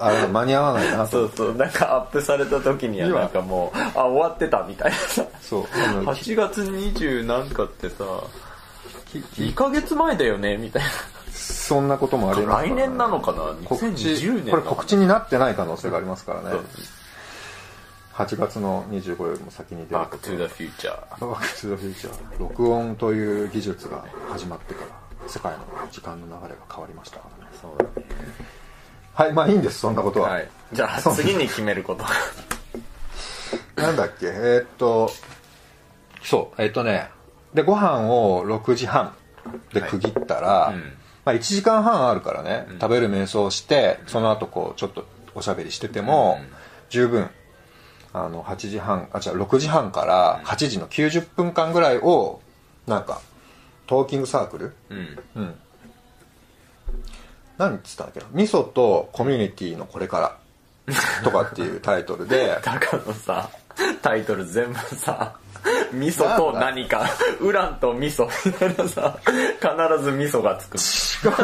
[0.00, 1.54] あれ間に合わないなとそうそう。
[1.54, 4.96] なんかアップされた時にはなんかもうあ終わってたみたいな。
[4.96, 8.04] さそうあの8月20何かってさ
[9.12, 10.82] 2ヶ月前だよねみたい
[11.30, 12.70] そんなこともありなますね。
[12.70, 13.54] 来年なのかな？
[13.68, 16.56] 告知2020年これ告知になってない可能性がありますからね。
[18.14, 20.42] 8月の25よりも先に出るバックトゥこと。
[20.44, 24.86] がザフューチャーバックトゥザフューチャー録音という技術が始まってから
[25.28, 25.58] 世界の
[25.90, 27.50] 時間の流れが変わりましたからね。
[27.60, 28.06] そうだね。
[29.14, 30.48] はいまあいいんですそんなことは、はい。
[30.72, 32.04] じゃあ 次に決めること。
[33.80, 34.26] なんだっけ？
[34.26, 35.10] えーっと
[36.22, 37.10] そうえっ、とね
[37.52, 39.14] でご飯を6時半
[39.72, 40.92] で区切ったら、うん。
[41.24, 46.38] まあ、1時間半あるからね、食べる瞑想をしてその後こうちょっとおしゃべりしてても、
[46.90, 47.30] 十分
[48.12, 52.40] あの8時半あ違う6時半から8時の90分間ぐらいを
[52.86, 53.20] なんか
[53.86, 54.72] トーキングサークル？
[54.90, 55.18] うん。
[55.36, 55.54] うん。
[57.58, 58.26] 何っつったんだっけな？
[58.32, 60.94] 味噌とコミュニティのこれから。
[61.22, 62.58] とかっていうタイトルで。
[62.64, 63.48] 高のさ
[64.02, 65.34] タイトル全部さ
[65.92, 67.08] 味噌と何か。
[67.40, 68.28] ウランと味噌。
[68.44, 70.76] みたいなさ必ず味噌がつく。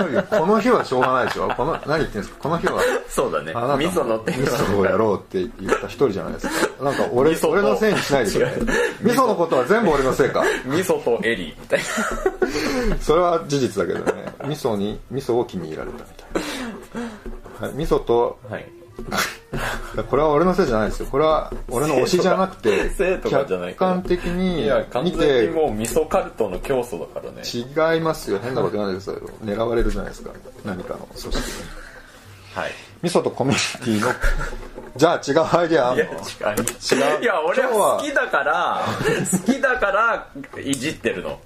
[0.04, 0.22] 違うよ。
[0.28, 1.48] この日はしょうがないでしょ。
[1.56, 2.36] この何言ってんですか？
[2.40, 2.80] この日は。
[3.08, 3.52] そうだね。
[3.54, 6.84] 味噌のテ味噌をやろうって言った一人じゃないですか。
[6.84, 8.66] なんか俺俺のせいにしないでくれ違う。
[9.02, 10.42] 味噌のことは全部俺のせいか。
[10.66, 11.80] 味噌とエリーみたい
[13.00, 14.24] それは事実だけどね。
[14.44, 16.42] 味噌に味噌を気に入られたみたい
[17.60, 18.66] な、はい、味噌となはい
[20.08, 21.08] これは俺のせいじゃないですよ。
[21.10, 24.70] これは俺の推しじゃなくて生徒がじゃない客観的に
[25.02, 27.42] 見てもう味噌カルトの教祖だからね。
[27.44, 28.38] 違いますよ。
[28.42, 29.30] 変なこと言わないでくださいよ。
[29.44, 30.30] 狙われるじゃないですか。
[30.64, 31.06] 何かの。
[31.20, 31.42] 組織に
[32.54, 32.70] はい。
[33.02, 34.12] 味噌とコミュニティの。
[34.96, 35.90] じゃあ違うアイデア。
[35.90, 36.16] あんのいや違う。
[37.14, 37.22] 違う。
[37.22, 37.98] いや俺は。
[37.98, 38.84] 好きだから
[39.30, 40.28] 好きだから
[40.60, 41.38] いじってるの。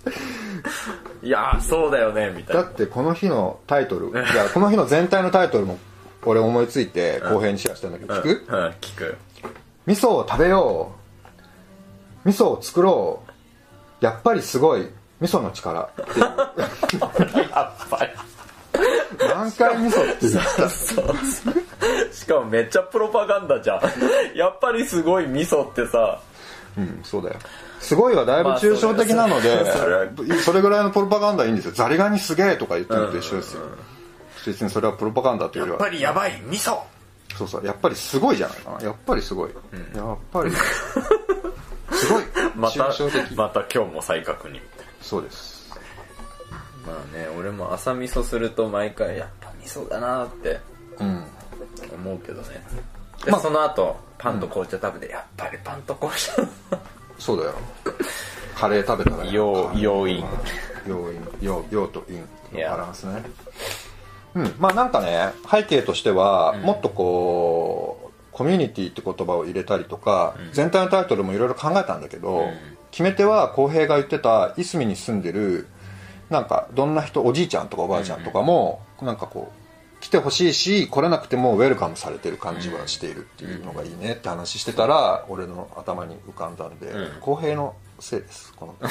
[1.22, 2.62] いやそうだよねみたいな。
[2.62, 4.08] だってこの日のタイトル。
[4.08, 5.78] いやこの日の全体のタイトルも
[6.26, 9.16] 俺思いついて後編にシェアしたんだけど聞く、うんうん聞く。
[9.86, 10.92] 味噌を食べよ
[12.24, 12.28] う。
[12.28, 13.22] 味噌を作ろ
[14.00, 14.04] う。
[14.04, 14.88] やっぱりすごい。
[15.20, 15.80] 味噌の力。
[15.80, 15.92] やっ
[17.88, 18.10] ぱり。
[19.28, 20.68] 何回味噌って言った？
[20.68, 21.14] そう
[22.12, 23.80] しかもめっちゃプロパガンダじゃん。
[24.36, 26.20] やっぱりすごい味噌ってさ。
[26.76, 27.36] うんそうだよ。
[27.80, 30.06] すごいはだいぶ抽象的なので、まあそれは
[30.42, 31.72] それぐらいのプロパガンダいいんですよ。
[31.72, 33.60] ザリガニすげえとか言ってるのと一緒ですよ、
[34.46, 35.88] 別にそれはプロパガンダというよりは。
[35.88, 36.40] りやばい。
[36.46, 36.78] 味噌。
[37.36, 37.66] そうそう。
[37.66, 38.58] やっぱりすごいじゃない。
[38.58, 39.50] かなやっぱりすごい、
[39.94, 40.50] やっぱり。
[41.92, 42.24] すごい。
[42.54, 43.34] また抽象的。
[43.34, 44.60] また今日も再確認
[45.00, 45.54] そうです。
[46.86, 50.60] まあね俺も朝味噌すると毎回やっぱ味噌だなって
[50.98, 51.24] うん。
[51.94, 52.62] 思うけどね。
[53.24, 53.40] で、まあ。
[53.40, 56.32] その後パンと紅茶食べて、やっぱりパンと紅茶。
[57.18, 57.54] そうだよ。
[58.54, 60.24] カレー食べたら要要因。
[60.86, 61.28] 要因。
[61.40, 62.20] 要要と因。
[62.52, 62.70] のいや。
[62.72, 63.22] バランスね
[64.34, 64.54] うん。
[64.58, 72.48] まあなんかね背景としては、もっとこうコミュニティって言葉を入れたりとか、全体のタイトルもいろいろ考えたんだけど、
[72.90, 75.66] 決め手は浩平が言ってたいすみに住んでる
[76.30, 88.74] なんかどんな人おじいちゃんとかおばあちゃんとかも、なんかこう来てほしいし来れなくてもウェルカムされてる感じはしているっていうのがいいねって話してたら、俺の頭に浮かんだんで浩、平のせいですこの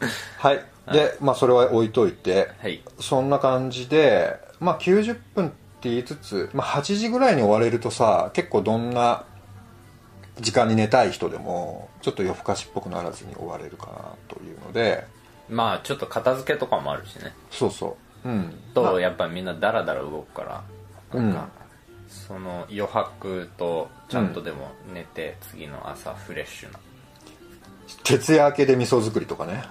[0.38, 0.64] はい。
[0.92, 2.82] で、まあそれは置いといて、はい。
[3.00, 9.24] そんな感じでまあ90分って言いつつ、まあ、8時ぐらいに終われるとさ結構どんな
[10.40, 13.92] 時間に寝たい人でもちょっと夜更かしっぽくならずに終われるかな
[14.28, 15.04] というので。
[15.48, 17.32] まあちょっと片付けとかもあるしね。
[17.50, 18.28] そうそう。
[18.28, 18.54] うん。
[18.74, 18.92] まあ。
[18.92, 20.62] とやっぱみんなダラダラ動くから
[21.12, 21.42] うんなん。
[21.44, 21.48] か、
[22.08, 26.78] その余白とちゃんとでも寝て、次の朝フレッシュな。
[28.04, 29.64] 徹夜明けで味噌作りとかね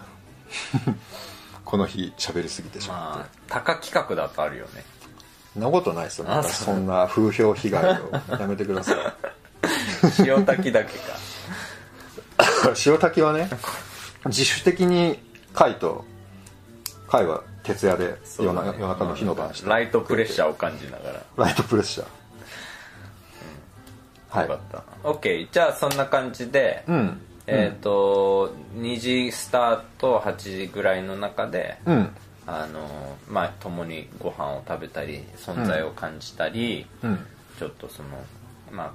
[1.66, 4.86] この日喋りすぎてしまって、まあ高企画だとあるよね。
[5.54, 6.26] そんなことないですよ。
[6.26, 8.12] またあそんな風評被害を。
[8.40, 8.96] やめてください。
[10.20, 11.16] 塩炊きだけか。
[12.86, 13.50] 塩炊きはね
[14.26, 15.20] 自主的に
[15.54, 16.06] 貝と
[17.10, 19.70] 貝は徹夜で夜な夜中の日の晩して。
[19.70, 21.46] ライトプレッシャーを感じながら。
[21.46, 22.08] ライトプレッシャー、
[24.30, 24.50] はい。
[24.50, 25.10] よかった。
[25.10, 32.10] OK じゃあそんな感じで、うんえっ、と2時スタート8時ぐらいの中で、うん。
[32.50, 37.20] あのまあ共にご飯を食べたり存在を感じたり、うん。
[37.58, 38.10] ちょっとその
[38.72, 38.92] まあ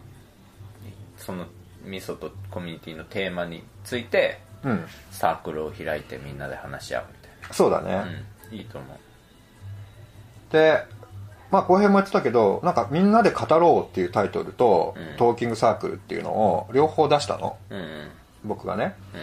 [1.17, 1.47] その
[1.85, 4.85] 味噌とコミュニティのテーマについてうん。
[5.11, 8.07] サークルを開いてみんなで話し合うみたそうだね、いな、う
[8.55, 8.99] ん、いいと思う。
[10.53, 10.85] で
[11.51, 15.17] まあ浩平も言ってたけどなんか「みんなで語ろう」っていうタイトルと、うん。
[15.17, 17.57] トーキングサークルっていうのを両方出したの。
[17.71, 18.11] うんうん
[18.45, 18.97] 僕がね。
[19.15, 19.21] うん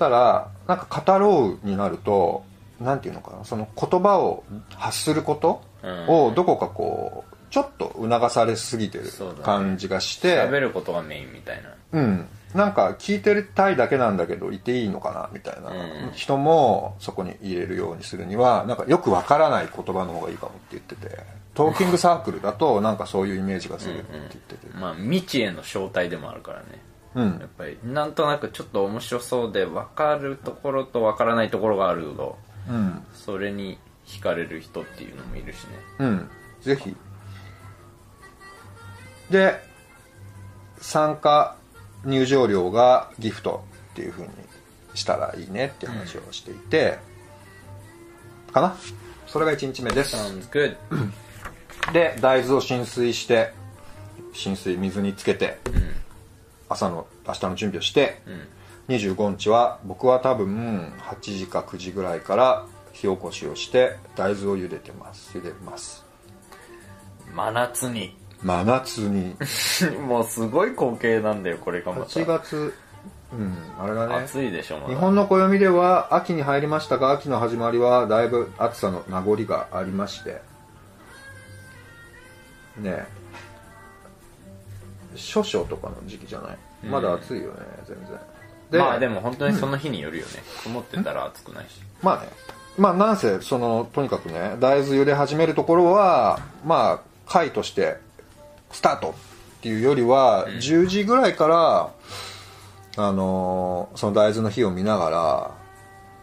[0.00, 2.42] たらなんか語ろうになると
[2.80, 4.42] なんていうのかなその言葉を
[4.74, 5.62] 発すること
[6.08, 9.04] をどこかこうちょっと促されすぎてる
[9.42, 11.74] 感じがして、喋ることがメインみたいな。
[11.92, 16.12] うん、なんか聞いてたいだけなんだけどいていいのかなみたいな、うん。
[16.12, 21.18] 人もそこに入れるようにするにはなんかよくわからない言葉の方がいいかもって言ってて。
[21.52, 24.68] トーキングサークルだとなんかそういうイメージがするって言ってて。
[24.72, 26.66] まあ未知への招待でもあるからね
[27.14, 27.38] うん。
[27.38, 33.02] やっぱりなんとなくちょっと面白そうで分かるところと分からないところがあるとうん。
[33.14, 35.70] それに惹かれる人っていうのもいるしね。
[35.98, 36.30] うん。
[36.60, 36.96] ぜひ。
[39.30, 39.62] で
[40.80, 41.56] 参加
[42.04, 44.30] 入場料がギフトっていう風に
[44.94, 46.98] したらいいねって話をしていて、
[48.52, 48.76] かな？
[49.26, 50.16] それが1日目です。
[50.16, 50.76] Sounds good
[51.92, 53.52] で大豆を浸水して
[54.32, 55.58] 浸水水につけて、
[56.70, 58.22] 朝の明日の準備をして、
[58.88, 65.36] 25日は僕は多分8時か9時ぐらいから火起こしをして大豆を茹でてます。
[65.36, 66.04] 茹でます。
[67.34, 68.16] 真夏に。
[68.42, 69.36] 真夏に。
[70.00, 72.04] もうすごい光景なんだよこれがまた。
[72.04, 72.74] 8月
[73.32, 74.14] うんあれだね。
[74.14, 74.88] 暑いでしょまだ。
[74.88, 80.40] 日本の暦では秋に入りましたが秋の始まりはだいぶ暑さの名残がありまして。
[82.78, 83.19] ね
[85.20, 86.56] 少々とかの時期じゃない？
[86.86, 87.96] まだ暑いよね、全
[88.70, 88.80] 然。
[88.80, 91.80] まあでも本当にその日によるよね、曇ってたら暑くないし。
[92.02, 92.28] まあね。
[92.78, 97.96] まあなんせそのとにかくね大豆茹で始めるところはまあ回として
[98.70, 99.12] スタートっ
[99.62, 101.90] ていうよりは、10時ぐらいから
[102.96, 105.10] あのーその大豆の火を見なが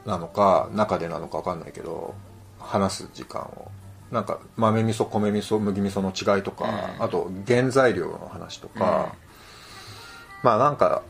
[0.05, 2.15] らなのか中でなのか分かんないけど
[2.59, 3.69] 話す時間を
[4.11, 6.65] なんか豆味噌米味噌麦味噌の違いとか、
[6.97, 7.03] うん。
[7.03, 9.13] あと原材料の話とか、
[10.43, 11.03] まあなんか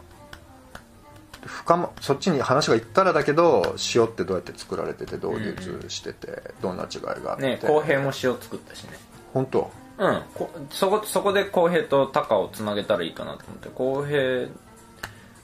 [1.45, 7.43] 深まそっちに話がいったらだけど塩ってどうやって作られててどう流通してて、どんな違いがあって。
[7.43, 8.91] ね浩平も塩作ったしね。
[9.33, 9.71] 本当？
[9.99, 10.21] うん。
[10.33, 13.69] こそこそこで浩平とタカをつなげたらいいかなと思って。
[13.69, 14.47] 浩平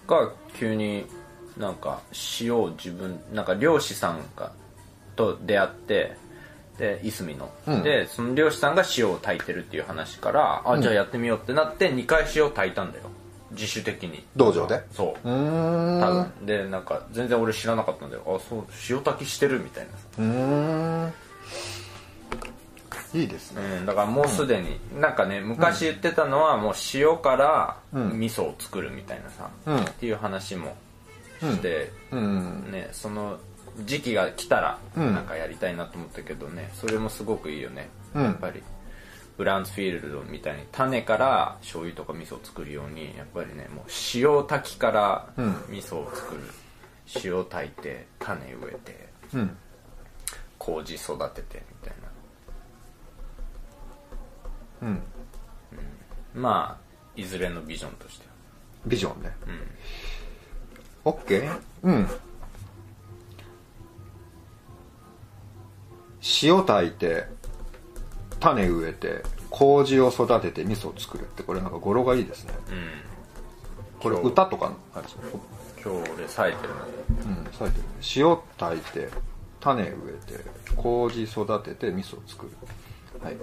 [0.08, 1.06] が急に
[1.58, 2.02] なんか
[2.42, 4.52] 塩を自分なんか漁師さんが
[5.16, 6.18] と出会って
[6.84, 7.84] でいすみの、うん。
[7.84, 13.06] でその漁師さんが塩を炊いてるっていう話からあじゃあやってみようってなって2回塩炊いたんだよ。
[13.52, 14.26] 自主的に。
[14.36, 14.82] 道場で？
[14.92, 15.30] そう。
[15.30, 16.02] うーん。
[16.02, 16.08] 多
[16.40, 16.46] 分。
[16.46, 18.24] でなんか全然俺知らなかったんだよ。
[18.26, 19.98] あそう塩炊きしてるみたいなさ。
[20.18, 21.14] うーん。
[23.14, 23.62] いいですね。
[23.80, 28.20] うん、だからもうすでに、なんかね昔言ってたのはもう塩からうん。
[28.20, 29.78] 味噌を作るみたいなさ、うん。
[29.78, 30.76] っていう話も
[31.40, 32.72] して、うん。
[32.72, 33.38] ねその
[33.86, 35.14] 時期が来たらうん。
[35.14, 38.24] なんかやりたいなと思ったけどねそれもすごくいいよね、うん。
[38.24, 38.62] やっぱり
[39.38, 45.56] ブランズフィールドみたいに種から醤油とか味噌を作るようにやっぱりねもう塩炊きからうん。
[45.70, 46.42] 味噌を作る、
[47.24, 49.58] 塩炊いて種植えてうん。
[50.60, 51.94] 麹育ててみたい
[54.82, 54.88] な。
[54.88, 55.02] うん。
[56.36, 58.34] まあいずれのビジョンとしては。
[58.86, 59.32] ビジョンね。
[61.06, 61.62] オッケー？
[61.84, 62.08] うん
[66.42, 67.26] 塩炊いて
[68.40, 72.54] 種植えて麹を育てて味噌を作るってこれなんか語呂がいいですね。
[74.00, 75.22] これ今日歌とかのあれですね
[75.84, 76.92] 今日俺冴えてるので。
[77.26, 77.90] うん咲いてるね。
[78.16, 79.10] 塩炊いて
[79.60, 80.44] 種植えて
[80.76, 82.52] 麹育てて味噌を作る。
[83.22, 83.38] はい。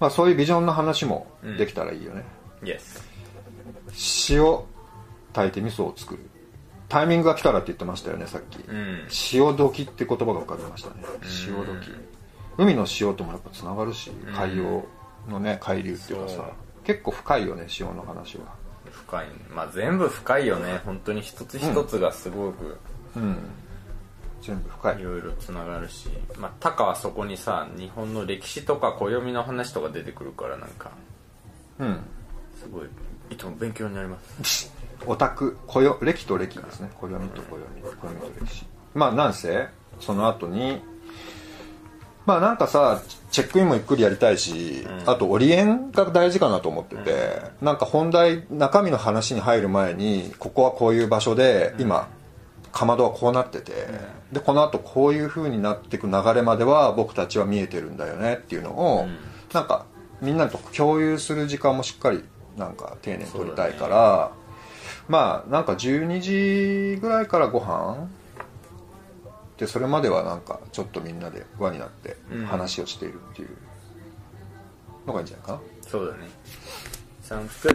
[0.00, 1.26] まあそういうビジョンの話も
[1.58, 2.24] できたらいいよね、
[2.64, 3.02] イエス
[4.30, 4.58] 塩
[5.32, 6.20] 炊いて味噌を作る。
[6.88, 9.06] タイミングが来たらって言ってましたよねさっき、うん。
[9.08, 10.96] 潮時って言葉が浮かびましたね。
[11.22, 11.90] 潮時
[12.56, 14.84] 海の潮ともやっぱつながるし海洋
[15.28, 16.50] のね海流っていうかさ
[16.84, 18.64] 結構深いよね潮の話は。
[18.90, 19.26] 深い。
[19.50, 20.80] まあ全部深いよね。
[20.84, 22.78] 本当に一つ一つがすごく
[23.16, 23.36] うん。
[24.42, 25.00] 全部深い。
[25.00, 30.90] いろいろつながるし、まあタカはそこにさ日本の歴史とか暦の話とか出てくるからなんか。
[31.78, 32.00] うん。
[32.60, 32.88] すごい。
[33.30, 34.72] いつも勉強になります。
[35.06, 36.90] オタク暦歴と歴ですね。
[37.00, 37.62] 暦と暦。
[37.82, 38.66] 暦と歴史。
[38.94, 39.68] まあなんせ
[40.00, 40.82] その後に
[42.26, 52.08] まあなんかさチェックインもゆっくりやりたいし、あとオリエンが大事かなと思ってて、なんか本題中身の話に入る前にここはこういう場所で、今
[52.72, 53.72] かまどはこうなってて、
[54.32, 59.06] でこの後こういう風になっていく流れまでは僕たちは見えてるんだよねっていうのを、
[59.52, 59.84] なんか
[60.22, 62.24] みんなと共有する時間もしっかり
[62.56, 64.32] なんか丁寧に取りたいから、
[65.08, 68.08] まあなんか12時ぐらいからご飯
[69.58, 72.46] でそれまではなんかちょっとみんなで輪になってうん。
[72.46, 73.48] 話をしているっていう。
[75.06, 76.28] のがいいんじゃないかそうだね。
[77.22, 77.74] Sounds good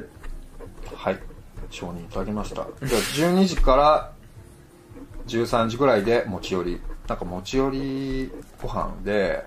[0.91, 1.19] なはい。
[1.69, 2.55] 承認いただきました。
[2.55, 3.01] じゃあ
[3.31, 4.11] 12時から
[5.27, 9.45] 13時ぐらいで持ち寄りなんか持ち寄りご飯で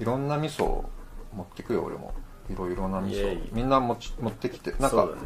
[0.00, 0.90] いろんな味噌を
[1.32, 2.12] 持ってくよ俺も。
[2.50, 3.40] いろいろな味噌。
[3.52, 5.22] みんな持ち持ってきてなんかそうだね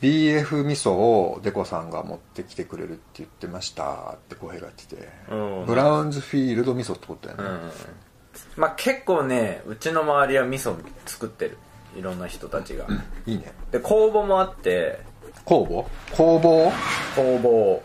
[0.00, 5.08] BF 味噌をデコさんが持ってきてくれるって言ってましたって小平が言ってて。
[5.30, 5.66] うん。
[5.66, 7.48] ブラウンズフィールド味噌ってことだよね、
[8.56, 8.60] うん。
[8.60, 10.76] まあ結構ねうちの周りは味噌
[11.06, 11.58] 作ってる。
[11.96, 12.86] いろんな人たちが、
[13.26, 13.52] いいね。
[13.72, 15.00] で工房もあって。
[15.44, 16.72] 工房工房
[17.16, 17.82] 工房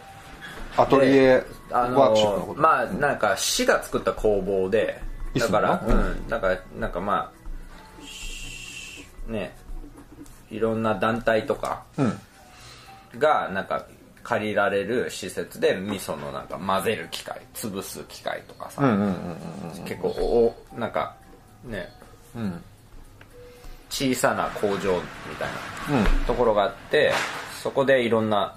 [0.75, 5.01] アトリエワークショップのこと、まあなんか市が作った工房で。
[5.35, 6.27] だからうん。
[6.27, 7.31] だからなんかま
[9.29, 9.55] あね
[10.55, 12.19] いろんな団体とかうん。
[13.19, 13.85] がなんか
[14.23, 18.81] 借りられる施設で味噌のなんか混ぜる機械潰す機械とかさ、
[19.85, 21.15] 結構おなんか
[21.65, 21.89] ね
[22.35, 22.63] うん。
[23.89, 25.49] 小さな工場みたい
[25.89, 26.03] うん。
[26.03, 27.11] なところがあって
[27.61, 28.55] そこでいろんな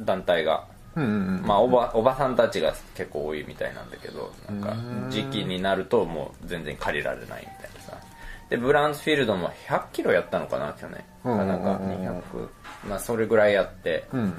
[0.00, 4.74] 団体がまあおばおばさんたちが結構多いみたいなんだけどなんか
[5.10, 7.75] 時期になるともう全然借りられないみたいな。
[7.75, 7.75] さ
[8.48, 11.04] でブラウンズフィールドも100キロやったのかな去年。
[11.24, 11.48] うんうんうんうん。
[11.48, 12.48] なんか200
[12.88, 14.06] まあそれぐらいやって。
[14.12, 14.34] うん。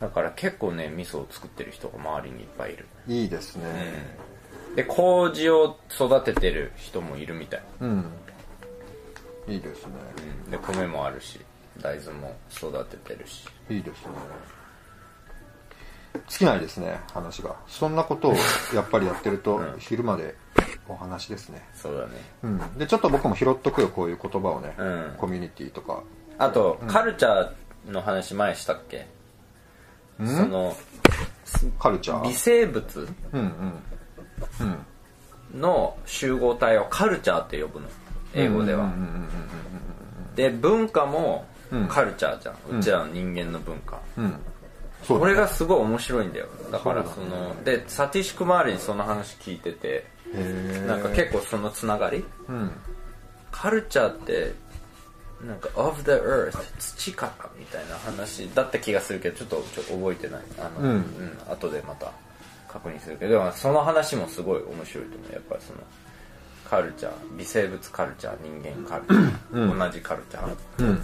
[0.00, 2.86] だから結構ね味噌を作ってる人が周りにいっぱいいる。
[3.06, 3.64] いいですね。
[4.76, 7.62] で麹を育ててる人もいるみたい。
[7.80, 8.12] うん。
[9.48, 9.92] いいですね。
[10.50, 11.40] で米もあるし
[11.80, 13.48] 大豆も育ててるし。
[13.70, 14.12] いいですね
[16.28, 17.56] 尽きないですね話が。
[17.66, 18.34] そんなことを
[18.74, 20.34] やっぱりやってると昼まで
[20.88, 21.66] お話ですね。
[21.74, 22.12] そうだね。
[22.42, 22.78] うん。
[22.78, 25.14] でちょっと僕も拾っとくよこういう言葉をね、うん。
[25.16, 26.02] コミュニティとか。
[26.38, 29.06] あと、カルチャーの話前したっけ？
[30.18, 30.76] その
[31.78, 32.22] カルチャー？
[32.28, 33.08] 微生物？
[33.32, 33.82] うんうん。
[35.52, 35.60] うん。
[35.60, 37.88] の集合体をカルチャーって呼ぶの。
[38.34, 38.90] 英語では。
[40.34, 44.34] で文化もうんカルチャーじゃん、うちらの人間の文化、うん
[45.02, 46.46] それがすごい面白いんだよ。
[46.70, 50.06] だからそのでサティシクマールにその話聞いてて
[50.86, 52.24] なんか結構そのつながり？
[52.48, 52.70] うん。
[53.50, 54.54] カルチャーって
[55.44, 60.42] なんか of the earth 土からみたいな話だった気がするけどちょっとちょっと覚えてない。
[60.58, 60.90] あの、うん。
[60.90, 62.12] うん、後でまた
[62.68, 65.32] 確認するけどでもその話もすごい面白いと思う。
[65.32, 65.80] やっぱりその
[66.70, 70.56] カルチャー微生物カルチャー人間カルチャー、同じカルチャー。
[70.78, 71.02] うん。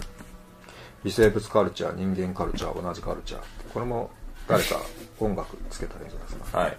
[1.03, 3.41] 微生物カルチャー人間カルチャー同じカルチャー
[3.73, 4.09] これも
[4.47, 4.79] 誰か
[5.19, 6.57] 音楽つけたらいいんじゃないですか？
[6.57, 6.77] はい。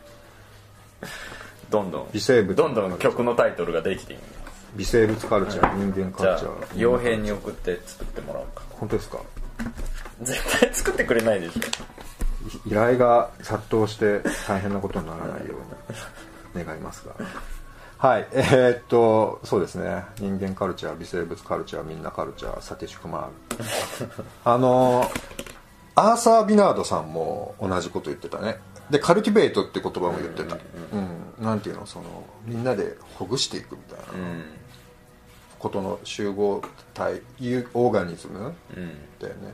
[1.70, 2.54] どんどん微生物。
[2.56, 4.20] どんどん曲のタイトルができていく
[4.76, 6.66] 微生物カルチャー人間カルチャー。
[6.76, 8.62] 傭兵に送って作ってもらおうか。
[8.70, 9.18] 本当ですか
[10.22, 11.60] 絶対作ってくれないでしょ。
[12.66, 15.54] 依頼が殺到して大変なことにならないよ
[16.54, 17.14] うに願いますが。
[17.98, 18.26] はい。
[18.32, 20.04] えーっとそうですね。
[20.18, 23.64] 人間カルチャー微生物カルチャーみんなカルチャーサティシュクマール
[24.44, 25.10] あの
[26.00, 28.56] アーサー・ビナードさんも同じこと言ってたね。
[28.90, 30.56] でカルティベートって言葉も言ってた。
[30.56, 31.44] うん。
[31.44, 31.86] なんていうの？
[31.86, 34.04] そのみんなでほぐしていくみたいな。
[34.14, 34.44] うん。
[35.58, 36.62] ことの集合
[36.94, 37.20] 体
[37.74, 38.92] オーガニズムうん。
[39.20, 39.52] だよね。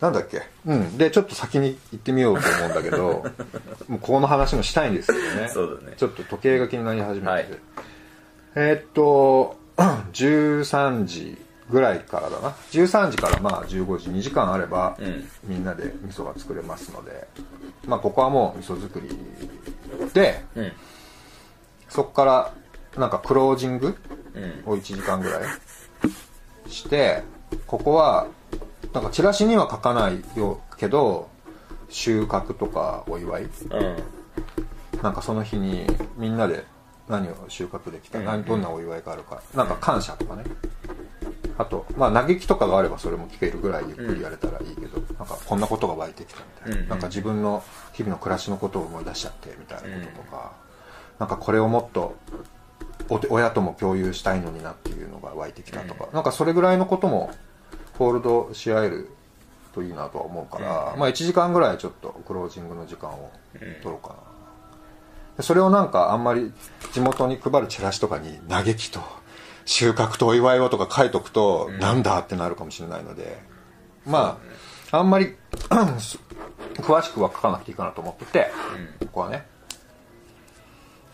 [0.00, 0.42] なんだっけ？
[0.66, 0.98] うん。
[0.98, 3.24] でちょっと先に行ってみようと思うんだけど
[3.88, 5.48] もうこの話もしたいんですけどね。
[5.48, 5.96] そうだね。
[5.96, 7.48] ちょっと時計が気になり始めて、はい。
[8.56, 9.56] えーっと
[10.12, 12.50] 13時ぐらいからだな。
[12.70, 15.28] 13時からまあ15時2時間あれば、うん。
[15.44, 17.26] みんなで味噌が作れますので。
[17.86, 19.08] まあここはもう味噌作り
[20.12, 20.72] でうん。
[21.88, 22.54] そこから
[22.98, 23.96] なんかクロージング
[24.34, 24.72] うん。
[24.72, 25.42] を1時間ぐらい
[26.68, 27.22] して
[27.66, 28.26] ここは
[28.92, 31.28] なんかチラシには書かないよけど
[31.88, 33.44] 収穫とかお祝い。
[33.44, 33.50] うん。
[35.02, 35.86] なんかその日に
[36.16, 36.64] みんなで
[37.08, 38.24] 何を収穫できた、うん。
[38.24, 39.42] 何どんなお祝いがあるか。
[39.54, 40.44] なんか感謝とかね
[41.56, 46.82] あとまあ嘆きとかがあればそれも聞けるぐらいゆっくりやれたらいいけど、なんかこんなことが湧いてきたみたいな、うん。
[46.82, 50.52] うんなんか自分の日々の暮らしのことを思い出しちゃってみたいなこととか、
[51.18, 52.16] なんかこれをもっと
[53.08, 57.30] お親とも共有したいのになっていうのが湧いてきたとか、なんかそれぐらいのことも
[57.98, 59.10] ホールドし合える
[59.74, 61.00] といいなとは思うから、うん。
[61.00, 64.16] まあ1時間ぐらいちょっとクロージングの時間を取ろうかな、
[65.36, 66.52] でそれをなんかあんまり
[66.92, 69.00] 地元に配るチラシとかに嘆きと
[69.64, 73.38] 収穫とお祝いをとか書いとくと、なんだってなるかもしれないので。
[74.06, 74.38] ま
[74.90, 75.34] ああんまり
[76.76, 78.50] 詳しくは書かなくていいかなと思ってて、
[79.00, 79.46] ここはね。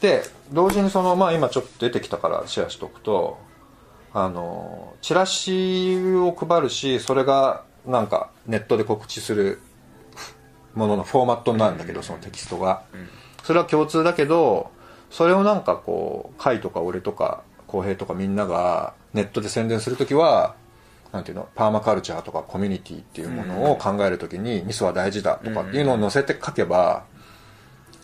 [0.01, 0.23] で
[0.53, 3.39] 同時にそのまあ今ちょっと出てきたからシェアしておくと
[4.15, 9.61] あのチラシを配るしそれがなんかネットで告知する
[10.75, 12.85] もののフォーマットになるんだけど、そのテキストが、
[13.43, 14.71] それは共通だけど
[15.11, 20.57] それをなんかこう海とか俺とか浩平とかみんながネットで宣伝するときは
[21.13, 27.05] なんていうのパーマカルチャーとかコミュニティっていうものを考えるときに味噌は大事だとかっていうのを載せて書けば、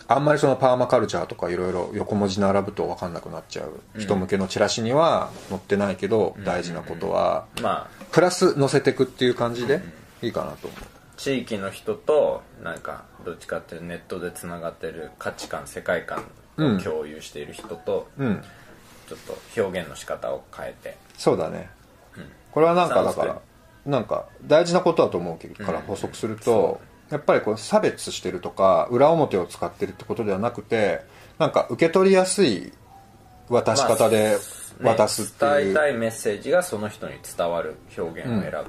[0.09, 3.81] あんまりそのパーマカルチャーとかいろいろ横文字並ぶと分かんなくなっちゃう。
[3.99, 8.05] 人向けのチラシには載ってないけど大事なことはまあ。
[8.11, 9.83] プラス載せてくっていう感じで
[10.23, 10.81] いいかなと思う。
[11.17, 16.25] 地域の人となんかどっちかっていうとネットでつながってる価値観世界観
[16.59, 18.43] を共有している人と、うん
[19.07, 20.97] ちょっと表現の仕方を変えて。
[21.17, 21.71] そうだね、
[22.53, 23.41] これはなんかだから
[23.87, 26.81] なんか大事なことだと思うから補足すると、
[27.11, 31.03] やっぱりこう差別してるとか裏表を使ってるってことではなくて
[31.39, 32.73] なんか受け取りやすい
[33.49, 34.37] 渡し方でね
[34.83, 38.63] 渡すっていう、伝えたいメッセージがその人に伝わる表現を選ぶっていう、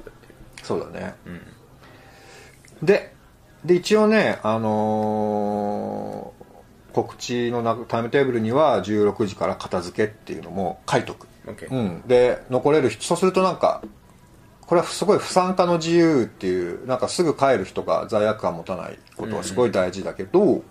[0.62, 1.14] そうだね、
[2.82, 3.12] で
[3.64, 6.37] で一応ねあのー
[6.98, 13.82] 告知のなタイムテーブルには16時から片付けっていうのも書いとく、OK うん、で残れる人そうするとなんか
[14.62, 20.62] これはすごい不参加の自由っていうなんかすぐ帰る人が罪悪感持たないことはすごい大事だけど、だか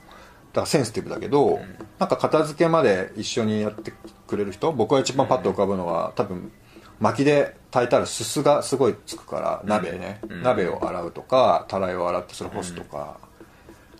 [0.61, 1.61] らセンシティブだけど、
[1.97, 3.93] なんか片付けまで一緒にやって
[4.27, 6.51] くれる人僕が一番パッと浮かぶのは多分
[6.99, 13.17] 薪で炊いたらすすがすごいつくから鍋ね、鍋を洗うとかたらいを洗ってそれ干すとか、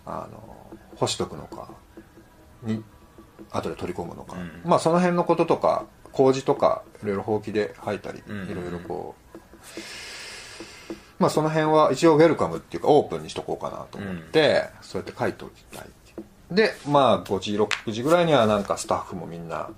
[0.05, 0.57] あの
[0.97, 1.69] 干しとくのか
[2.64, 2.84] に
[3.51, 4.36] 後で取り込むのか、
[4.66, 9.38] まあその辺のこととか麹とかいろいろほうきで吐いたり、んいろいろこう。
[11.20, 15.89] まあその辺は一応ウェルカムっていうかオープンにしとこうかなと思って、そうやって書いておきたい
[16.51, 19.70] でまあ5時6時ぐらいにはなんかスタッフもみんな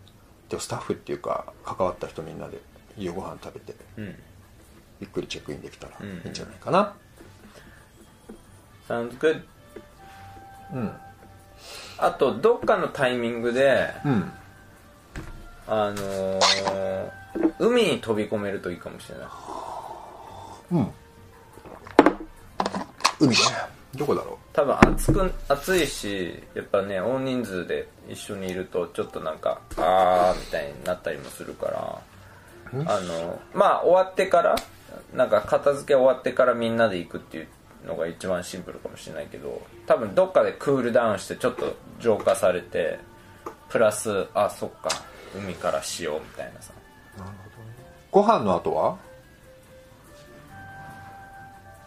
[0.49, 2.59] でスタッフっていうか関わった人みんなで
[2.97, 4.15] 夕ご飯食べてうん。
[4.99, 6.93] ゆっくりチェックインできたらんいいんじゃないかな。
[8.87, 9.41] Sounds good.
[10.73, 10.91] うん
[12.01, 14.31] あとどっかのタイミングでうん。
[15.67, 17.09] あのー
[17.59, 19.27] 海に飛び込めるといいかもしれない。
[20.71, 20.91] うん。
[23.19, 23.35] 海ね。
[23.95, 32.01] どこだろ多分暑く暑いしやっぱね大人数で一緒にいるとちょっとなんかあーみたいになったりもするから。
[32.71, 34.55] あのまあ終わってから
[35.15, 37.47] なんか片付け終わってからみんなで行くっていう
[37.85, 42.99] のが一番シンプルかもしれないけど多分どっかでクールダウンしてちょっと浄化されて
[43.69, 44.89] プラスあそっか
[45.37, 46.73] 海からしようみたいなさ。
[47.17, 47.21] う
[48.11, 48.97] ご飯の後は？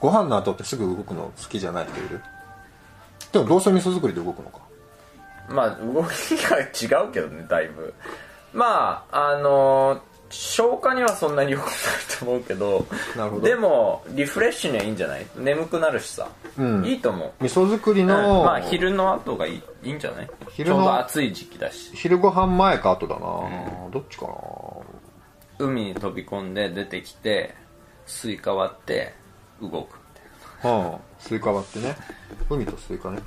[0.01, 2.21] ご飯の後ってすぐ動くの好きじゃない人いる？
[3.33, 4.61] でもどうせ味噌作りで動くのか。
[5.49, 7.95] まあ動きが違うけどねだいぶ。
[8.53, 11.73] まああの消化にはそんなに良くない
[12.19, 13.47] と思うけどなるほど。
[13.47, 15.27] でもリフレッシュにはいいんじゃない？
[15.37, 16.29] 眠くなるしさ、
[16.59, 16.85] うん。
[16.85, 18.09] いいと思う、味噌作りうん。
[18.09, 20.31] の、まあ昼の後がいいいいんじゃない？
[20.51, 21.91] 昼のちょうど暑い時期だし。
[21.95, 23.21] 昼ご飯前か後だな、
[23.91, 24.33] どっちかな？
[25.59, 27.55] 海に飛び込んで出てきて
[28.07, 29.15] スイカ割って
[29.61, 29.83] 動くみ
[30.63, 30.97] たいうん。
[31.19, 31.97] スイカ割ってね。
[32.51, 33.19] 海とスイカね。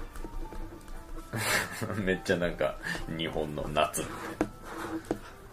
[1.87, 2.75] な めっちゃなんか
[3.17, 4.01] 日本の夏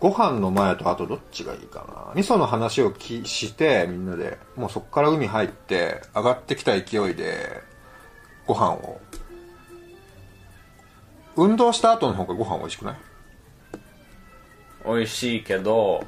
[0.03, 2.21] ご飯の前と後どっちがいいかな？
[2.21, 7.63] 味噌の話をきしてみんなでもうそこから海入って上がってきた勢いで
[8.45, 9.01] ご飯を。
[11.37, 12.97] 運動した後の方がご飯美味しくない？
[14.85, 16.05] 美味しいけど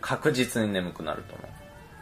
[0.00, 1.48] 確実に眠くなると思う。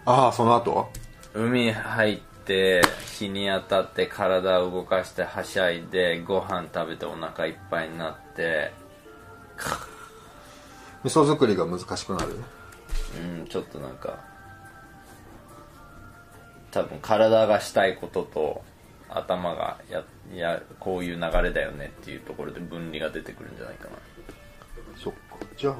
[0.06, 0.88] ああその後？
[1.34, 2.82] 海入って
[3.18, 8.72] 日に当たって体を動かしてはしゃいでご飯食べてお腹いっぱいになって
[11.04, 12.36] 味噌作りが難しくなる？
[13.40, 14.24] うんちょっとなんか
[16.70, 18.62] 多分体がしたいことと
[19.08, 23.90] 頭がややこういう流れだよねっていうところで分離が出てくるんじゃないかな。
[25.02, 25.18] そっか
[25.56, 25.74] じゃあ。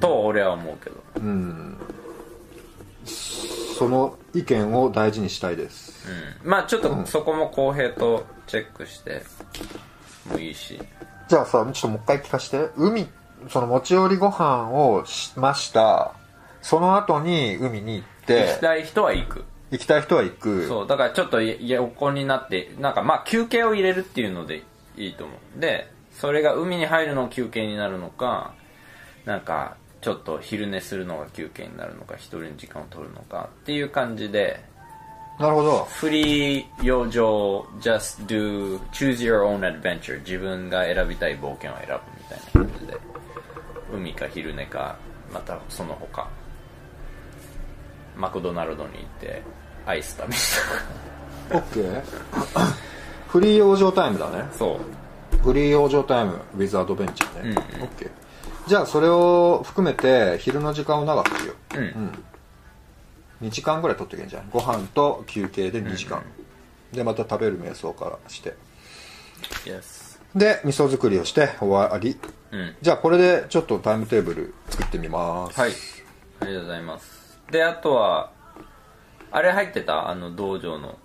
[0.00, 0.96] と俺は思うけど。
[1.16, 1.78] うん。
[3.04, 6.08] その意見を大事にしたいです。
[6.44, 6.50] うん。
[6.50, 9.22] まあちょっとそこも公平とチェックして
[10.30, 10.78] もいいし。
[11.28, 12.68] じゃあさちょっともう一回聞かして。
[12.76, 13.08] 海
[13.48, 16.14] その持ち寄りご飯をしました。
[16.60, 18.46] その後に海に行って。
[18.48, 19.44] 行きたい人は行く。
[19.72, 20.68] 行きたい人は行く。
[20.68, 24.62] そうだからちょっとや横になってなんかまあ休憩を入れるっていうので
[24.96, 28.54] いいと思うでそれが海に入るの休憩になるのか
[29.24, 34.62] なんかちょっと昼寝するのが休憩になるのか一人の時間を取るのかっていう感じで
[35.38, 35.84] なるほど。
[35.86, 37.18] フリー養生
[37.80, 43.11] just do choose your own adventure 自分が選びたい冒険を選ぶみたいな感じで
[43.92, 44.96] 海か昼寝か
[45.32, 46.28] またその他。
[48.16, 49.42] マクドナルドに行って
[49.86, 50.34] アイス食べ
[51.50, 51.58] た。
[51.58, 52.02] OK
[53.28, 54.44] フリー養生タイムだね。
[54.52, 55.02] そう。
[55.42, 58.10] フリー養生タイム with アドベンチャーね、うん OK
[58.68, 66.22] じゃあそれを含めて昼の時間を長くしよううん、2時間ぐらい取ってけんじゃんご飯と休憩で2時間、
[66.92, 68.54] でまた食べる瞑想からして。
[69.64, 69.82] Yes
[70.34, 72.18] で味噌作りをして終わり。
[72.50, 72.76] うん。
[72.80, 75.60] じゃあこれでちょっとタイムテーブル作ってみます。
[75.60, 75.72] はい。
[76.40, 77.38] ありがとうございます。
[77.50, 78.30] であとは
[79.30, 80.08] あれ入ってた？
[80.08, 80.98] あの道場の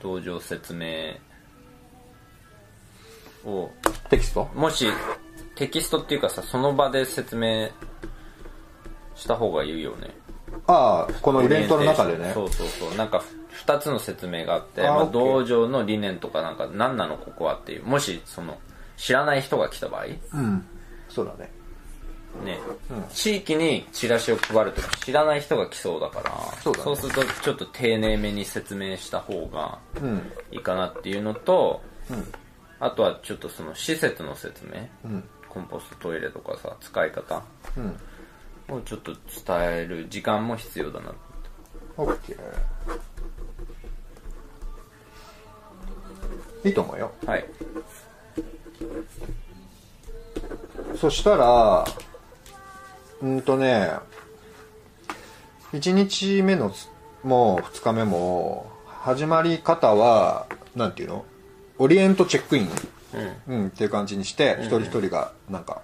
[0.00, 1.14] 道場説明
[3.44, 3.70] を。
[4.10, 4.50] テキスト？
[4.54, 4.86] もし
[5.56, 7.70] テキストっていうかさその場で説明
[9.14, 10.10] した方がいいよね。
[10.66, 12.32] ああこのイベントの中でね。
[12.32, 12.94] そうそうそう。
[12.96, 13.22] なんか
[13.54, 18.58] 2つの説明があってまあ、道場の理念とかなんか何なのここはっていうもしその
[18.96, 20.66] 知らない人が来た場合うん。
[21.08, 21.50] そうだね。
[22.44, 22.58] ね、
[23.12, 26.96] 地域にチラシを配るとか知らない人が来そうだからそうだね。
[26.96, 30.32] するとちょっと丁寧めに説明した方がうん。
[30.50, 31.80] いいかなっていうのと、
[32.80, 35.24] あとはちょっとその施設の説明、うん。
[35.48, 37.40] コンポストトイレとかさ使い方
[37.76, 37.80] う
[38.72, 38.76] ん。
[38.76, 39.22] をちょっと伝
[39.62, 41.12] える時間も必要だな
[41.96, 42.36] OK
[46.64, 47.12] いいと思うよ。
[47.26, 47.44] はい。
[50.98, 51.84] そしたら
[53.22, 53.90] うんとね
[55.72, 56.88] 1日目のつ
[57.22, 61.24] も2日目も始まり方はなんていうの？
[61.78, 62.68] オリエントチェックイン、
[63.48, 63.66] うん。
[63.68, 65.82] っていう感じにして一人一人がなんか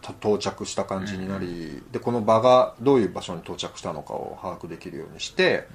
[0.00, 5.66] た到着した感じになり、でこの場がどういう場所に到着したのかを把握できるようにして、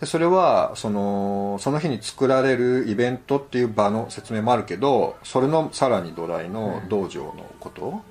[0.00, 8.02] でそれはそのその日に作られるイベントっていう場の説明もあるけどそれのさらに土台の道場のこと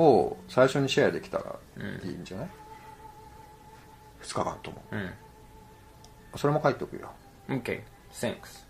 [0.00, 1.56] を最初にシェアできたら
[2.04, 2.48] いいんじゃない、
[4.22, 4.82] 2日間とも。
[4.92, 5.10] うん。
[6.36, 7.10] それも書いておくよ。
[7.48, 7.80] OK
[8.12, 8.64] thanks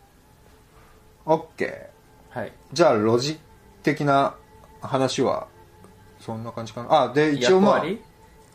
[1.27, 1.87] OK
[2.31, 2.53] はい。
[2.73, 3.39] じゃあロジ
[3.83, 4.35] 的な
[4.81, 5.49] 話は
[6.21, 7.03] そんな感じかな？
[7.03, 7.85] あで一応まあ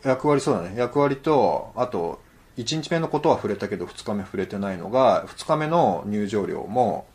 [0.02, 0.74] 役割そうだね。
[0.76, 2.20] 役割とあと
[2.58, 7.06] 1日目のことは触れたけど2日目触れてないのが2日目の入場料も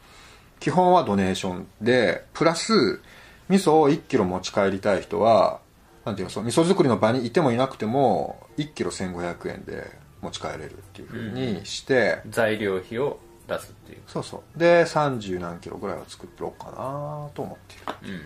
[0.60, 3.02] 基本はドネーションでプラス
[3.50, 5.60] 味噌を1キロ持ち帰りたい人は
[6.06, 9.92] なんていうのその味噌作りの場にいてもいなくても1キロ1500円で
[10.22, 14.02] 持ち帰れるっていうふうにして、材料費を出すっていう。
[14.08, 14.60] そうそう。
[14.60, 18.16] で30何キロぐらいは作ってろうかなと思っている。
[18.16, 18.22] うん。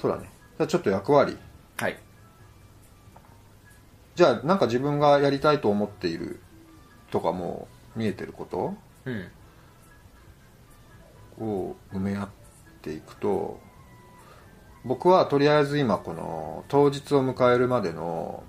[0.00, 0.24] そうだね。
[0.58, 1.40] じゃあちょっと役割はい
[4.20, 6.40] じゃあなんか自分がやりたいと思っている
[7.10, 8.74] とかもう見えてること？
[9.06, 9.28] うん。
[11.42, 12.28] を埋め合っ
[12.82, 13.58] ていくと
[14.84, 18.42] 僕はとりあえず今この当日を迎えるまでの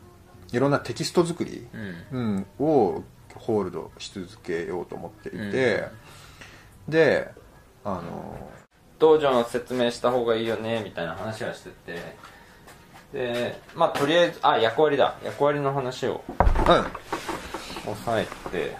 [0.51, 1.65] いろんなテキスト作り、
[2.11, 2.45] うん。
[2.59, 3.03] うん、を
[3.35, 5.85] ホールドし続けようと思っていて、
[6.89, 7.31] で
[7.85, 8.49] あの
[8.99, 12.17] 道場の説明した方がいいよねみたいな話はしてて
[13.13, 15.17] でまあとりあえずあ役割だ。
[15.23, 17.91] 役割の話をうん。
[17.91, 18.75] 押さえて。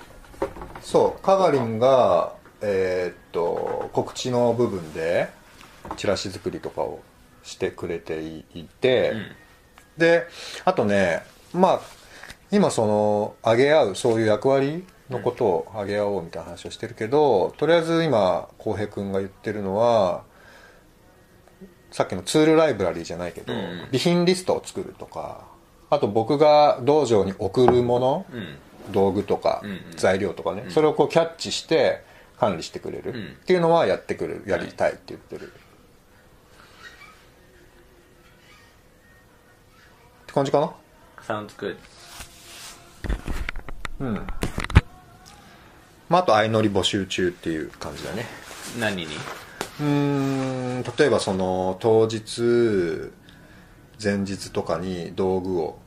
[0.82, 1.24] そう。
[1.24, 5.30] カガリンがえーっと告知の部分で
[5.98, 7.02] チラシ作りとかを
[7.44, 8.44] してくれてい
[8.80, 9.26] て、うん。
[9.98, 10.28] で
[10.66, 11.24] あとね
[11.54, 11.82] まあ
[12.52, 20.24] 今その上げ合うそういう役割のことを上げ合おうみたいな話をしてるけど、とりあえず今浩平君が言ってるのは
[21.92, 23.60] さっきのツールライブラリーじゃないけど、うん。
[23.60, 25.42] うん備品リストを作るとか
[25.90, 28.58] あと僕が道場に送るもの、うん。
[28.92, 29.62] 道具とか
[29.96, 32.02] 材料とかね、それをこうキャッチして
[32.40, 33.12] 管理してくれる。
[33.12, 33.26] うん。
[33.42, 35.48] っていうのはやってくれるやりたいって言ってる、
[40.24, 40.72] って感じかな
[41.24, 41.78] ？Sounds good
[44.00, 44.28] うん。
[46.10, 48.26] まああと相乗り募集中っていう感じだね。
[48.80, 49.08] 何に？
[49.82, 50.84] うーん。
[50.98, 53.12] 例えばその当日
[54.02, 55.78] 前日とかに道具を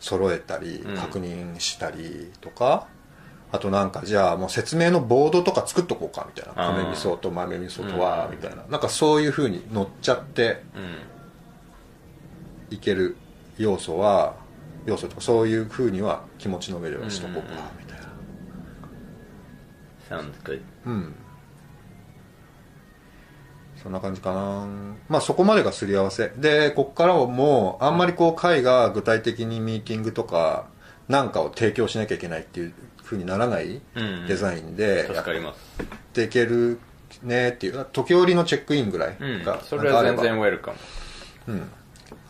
[0.00, 0.94] 揃えたりうん。
[0.96, 2.88] 確認したりとか、
[3.52, 6.54] あとなんかじゃあもう説明のボードとか作っとこうかみたいな。
[6.54, 8.36] 亀味噌と豆味噌とはうん。
[8.36, 8.64] みたいな。
[8.68, 12.76] なんかそういう風に乗っちゃってうん。
[12.76, 13.16] いける
[13.58, 14.34] 要素は
[14.84, 17.48] 要素とかそういう風には気持ちの上ではしとこうかうん。
[17.50, 18.04] うんうんみたいな
[20.10, 21.14] Sounds good うん
[23.84, 24.66] そんな感じかな。
[25.08, 26.32] まあそこまでがすり合わせ。
[26.38, 30.66] でこっからはもうあんまりこう会が具体的にミーティングとか
[31.06, 32.74] なんかを提供しなきゃいけないっていう
[33.04, 34.26] 風にならないうん。
[34.26, 35.84] デザインでやっ助かります。
[36.14, 36.80] ていける
[37.22, 37.86] ねっていう。
[37.92, 39.44] 時折のチェックインぐらいうん。
[39.44, 40.78] がそれは全然ウェルカム。
[41.48, 41.60] うん。
[41.60, 41.62] っ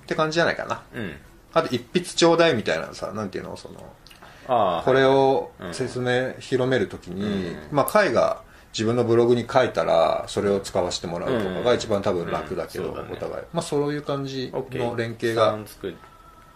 [0.07, 0.83] て感じじゃないかな。
[0.93, 1.13] うん。
[1.53, 3.57] あと一筆ちょうだいみたいなさなんていうの？
[3.57, 5.73] そのこれをうん。
[5.73, 7.57] 説明、広めるときに、うん。
[7.71, 8.43] まあ会が
[8.75, 12.95] 自分のブログに書いたらそれを使わせてもらうとかが一番多分楽だけど、うん。
[12.97, 13.17] そうだね。
[13.17, 13.45] お互い。
[13.53, 15.57] まあそういう感じの連携が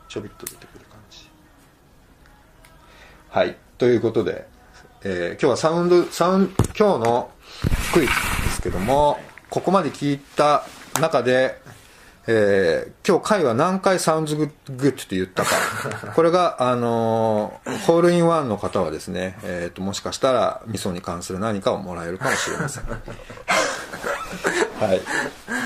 [0.08, 1.30] ちょびっと出てくる感じ。
[3.30, 3.56] はい。
[3.78, 4.48] ということで、
[5.04, 7.30] えー今日は sound soun 今日の
[7.94, 8.12] クイズで
[8.50, 10.64] すけどもここまで聞いた
[11.00, 11.60] 中で
[12.30, 15.50] えー今日回は何回 sounds goo good って言ったか。
[16.14, 22.82] これが、あのーホールインワンの方はですね、えー、ともしかしたら味噌に関する何かをもらえるかもしれません。
[22.84, 22.90] は
[24.94, 25.00] い。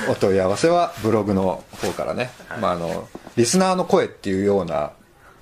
[0.09, 4.93] お問い合わせはブログの方からね、まあ、あのリスナーの声っていうような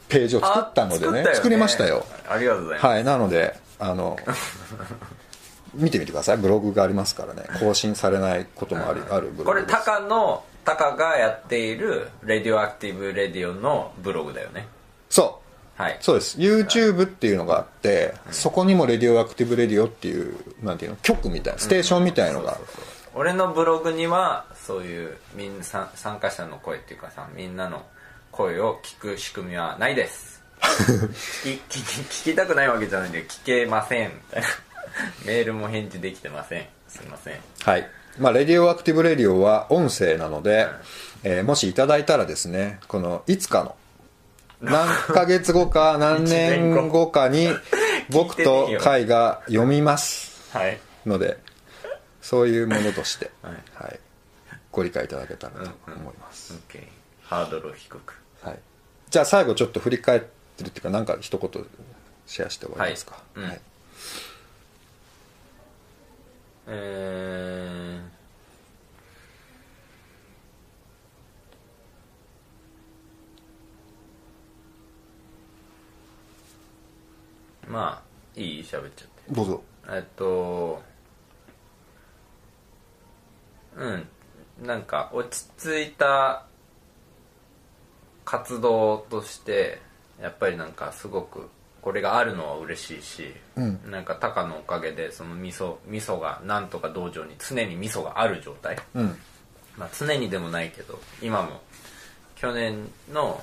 [0.08, 2.06] ページを作ったのでね作りましたよ。
[2.30, 2.86] ありがとうございます。
[2.86, 3.04] はい。
[3.04, 4.16] なのであの
[5.74, 6.38] 見てみてください。
[6.38, 7.44] ブログがありますからね。
[7.60, 9.84] 更新されないこともありあるブロこれグです。
[9.84, 14.68] タカのタカがやっている「レディオアクティブ・レディオ」のブログだよね。
[15.08, 15.40] そ
[15.78, 15.82] う。
[15.82, 15.96] はい。
[16.00, 16.38] そうです。
[16.38, 22.58] YouTube っていうのがあって、そこにも「レディオアクティブ・レディオ」っていうなんていうの局みたいなステーションみたいのが、
[23.14, 27.84] 俺のブログにはそういうみんな参参加者の声っていうかさみんなの
[28.30, 30.42] 声を聞く仕組みはないです。
[30.60, 34.10] 聞き聞き聞きたくないわけじゃないんで聞けません。
[34.10, 34.48] みたいな。
[35.24, 36.66] メールも返事できてません。
[36.88, 37.40] すいません。
[37.62, 37.88] はい。
[38.20, 40.68] まあ、レディオアクティブレディオは音声なので、
[41.22, 43.76] えーもしいただいたらですね、この、いつかの、
[44.60, 47.48] 何ヶ月後か 何年後かに、
[48.10, 50.54] 僕とカイが読みます。
[50.56, 50.78] はい。
[51.06, 51.38] ので、
[52.20, 53.54] そういうものとして、はい。
[53.74, 53.98] はい。
[54.70, 56.54] ご理解いただけたらと思います。
[56.68, 56.84] OK
[57.22, 58.14] ハードルを低く。
[58.42, 58.58] はい。
[59.08, 61.66] じゃあ最後ちょっと振り返ってるっていうか、なんか一言
[62.26, 63.22] シェアして終わりますか。
[63.34, 63.46] はい。
[63.46, 63.60] うん
[66.72, 78.02] えーま
[78.36, 79.62] あいい喋っちゃってどうぞ。
[79.88, 80.82] えっと
[83.76, 84.08] うん
[84.66, 86.44] なんか落ち着いた
[88.24, 89.80] 活動として
[90.20, 91.48] やっぱりなんかすごく
[91.82, 93.34] これがあるのは嬉しいし、
[93.86, 99.16] なんかタカのおかげでその味噌味噌がなんとか道場に常に味噌がある状態、うん。
[99.76, 101.60] まあ常にでもないけど今も
[102.36, 103.42] 去年の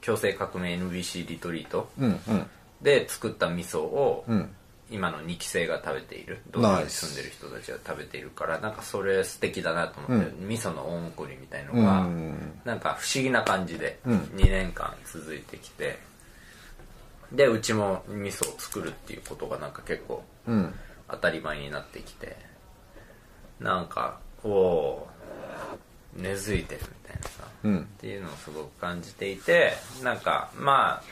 [0.00, 2.20] 強制革命 NBC リトリートうん。
[2.28, 2.46] うん。
[2.80, 4.50] で作った味噌を、うん。
[4.88, 15.98] 今の2期生が食べている道場に住んでる人たちが食べているからなんかそれ素敵だなと思って、味噌の恩送りみたいのが、うんなんか不思議な感じでん2年間続いてきて、
[17.32, 20.74] でうちも味噌を作るっていうことがなんか結構うん。
[21.08, 22.36] 当たり前になってきて
[23.60, 31.02] なんかおおー根付いてるみたいなさ、うんっていうのをすごく感じていてなんかま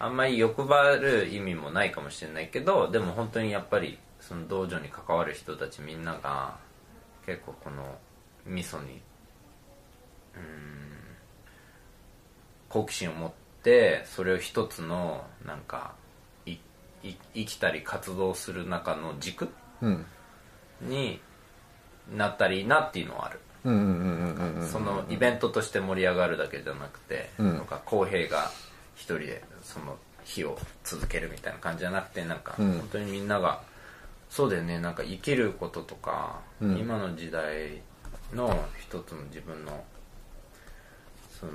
[0.00, 6.56] ああんまり欲張る意味もないかもしれないけどでも本当にやっぱりその道場に関わる人たちみんなが
[7.26, 7.96] 結構この
[8.46, 9.00] 味噌に
[12.68, 13.43] 好奇心を持って
[14.04, 15.94] それを一つのなんか
[16.46, 16.52] い
[17.02, 19.48] い生きたり活動する中の軸
[19.80, 20.06] うん。
[20.82, 21.20] に
[22.14, 23.40] なったらいいなっていうのはある。
[23.64, 28.50] そのイベントとして盛り上がるだけじゃなくて、んなんか公平が
[28.94, 33.62] 一人でその日を続けるみたいな感じじゃなくてなんかん本当にみんなが
[34.28, 37.80] そうだよねなんか生きることとか、ん今の時代
[38.34, 39.82] の一つの自分の
[41.40, 41.52] その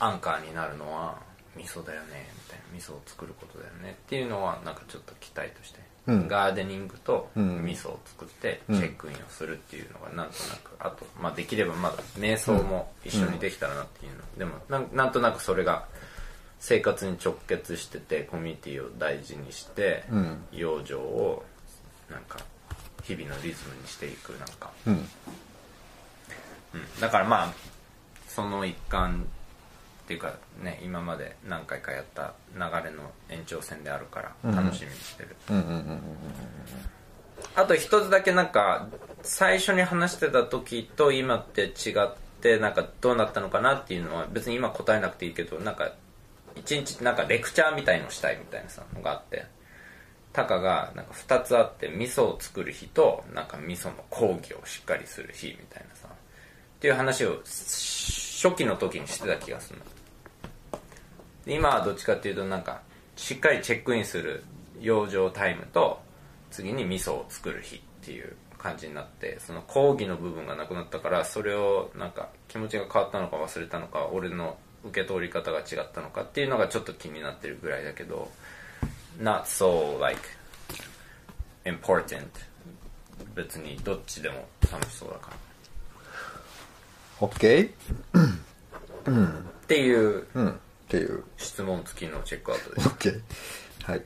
[0.00, 1.18] アンカーになるのは
[1.56, 2.64] 味噌だよねみたいな。
[2.74, 3.96] 味噌を作ることだよね。
[4.06, 6.28] っていうのはなんかちょっと期待として、うん。
[6.28, 7.64] ガーデニングとん。
[7.64, 15.84] 味噌を作ってチェックインをするっていうのがなんとなくあと、まあ、できればまだ瞑想も一緒にできたらなっていうの、でもなんなんとなくそれが
[16.60, 20.44] 生活に直結しててコミュニティを大事にして、ん。
[20.52, 21.44] 養生を
[22.10, 22.38] なんか
[23.02, 25.08] 日々のリズムにしていくなんか、うん。
[26.72, 27.52] うん、だからまあ
[28.28, 29.26] その一環
[30.10, 35.36] っていうかね今まで何回かやった流れの延長線であるから楽しみにしてる。
[37.54, 38.88] あと一つだけなんか
[39.22, 45.92] 最初に話してた時と今って違ってなんかどうなったのかなっていうのは別に今答えなくていいけどなんか
[46.56, 49.44] 一日なんかレクチャーみたいのしたいみたいなさのがあって。
[50.32, 56.12] タカがなんか2つあって味噌を作る日となんか味噌の講義をしっかりする日みたいなさっ
[56.78, 59.84] ていう話を初期の時にしてた気がするの。
[59.84, 59.90] で
[61.54, 62.82] 今はどっちかっていうとなんか
[63.16, 64.44] しっかりチェックインする
[64.80, 66.00] 養生タイムと
[66.50, 78.30] 次に味噌を作る日っていう感じになってその講義の部分がなくなったからそれをなんか気持ちが変わったのか忘れたのか俺の受け取り方が違ったのかっていうのがちょっと気になってるぐらいだけど
[79.18, 80.20] not so like
[81.64, 82.26] important
[83.34, 85.36] 別にどっちでも楽しそうだから。
[87.20, 87.68] オッケっ
[89.66, 90.60] ていうーうん。
[90.90, 91.22] っていう。
[91.36, 93.20] 質問付きのチェックアウトですオッケー。
[93.84, 94.02] はい。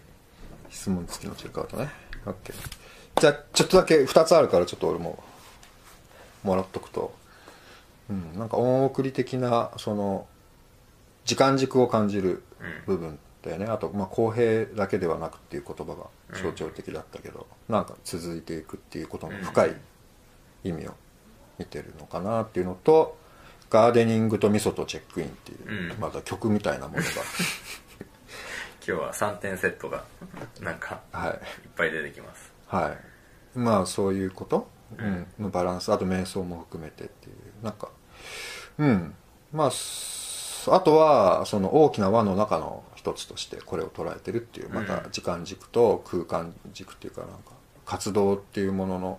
[0.69, 1.89] 質問付きのチェックアウトね。
[2.27, 3.21] オッケー。
[3.21, 5.23] じゃあ、ちょっとだけ2つあるから、ちょっと俺も、
[6.43, 7.15] もらっとくと。
[8.11, 10.27] うん、なんか恩送り的な、その、
[11.25, 12.43] 時間軸を感じる
[12.85, 13.65] 部分だよね。
[13.65, 16.09] あと、まあ、公平だけではなくっていう言葉が
[16.39, 19.77] 象徴的だったけど、なんか続いていくっていうことの深い
[20.65, 20.95] 意味を
[21.59, 23.17] 見てるのかなっていうのと、
[23.71, 26.01] ガーデニングと味噌とチェックインっていう、うん。
[26.01, 27.09] また曲みたいなものが、
[28.87, 30.05] 今日は3点セットが
[30.61, 31.31] なんかはい。
[31.31, 31.39] いっ
[31.77, 32.53] ぱい出てきます。
[32.69, 33.59] はい。
[33.59, 34.69] まあそういうこと？
[34.99, 35.93] うん、のバランス。
[35.93, 37.65] あと瞑想も含めてっていう。
[37.65, 37.89] なんか
[38.79, 39.15] うん。
[39.53, 47.53] まあすあとはその大きな輪の中の一つとしてこれを捉えてるっていうまた時間軸と空間軸っていうかなんか
[47.85, 49.19] 活動っていうものの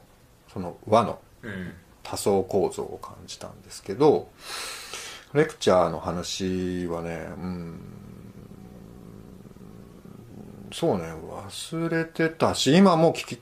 [0.52, 1.74] その輪のうん
[2.06, 4.30] 多層構造を感じたんですけど
[5.34, 7.80] レクチャーの話はねうん
[10.72, 13.42] そうね忘れてたし今も聞き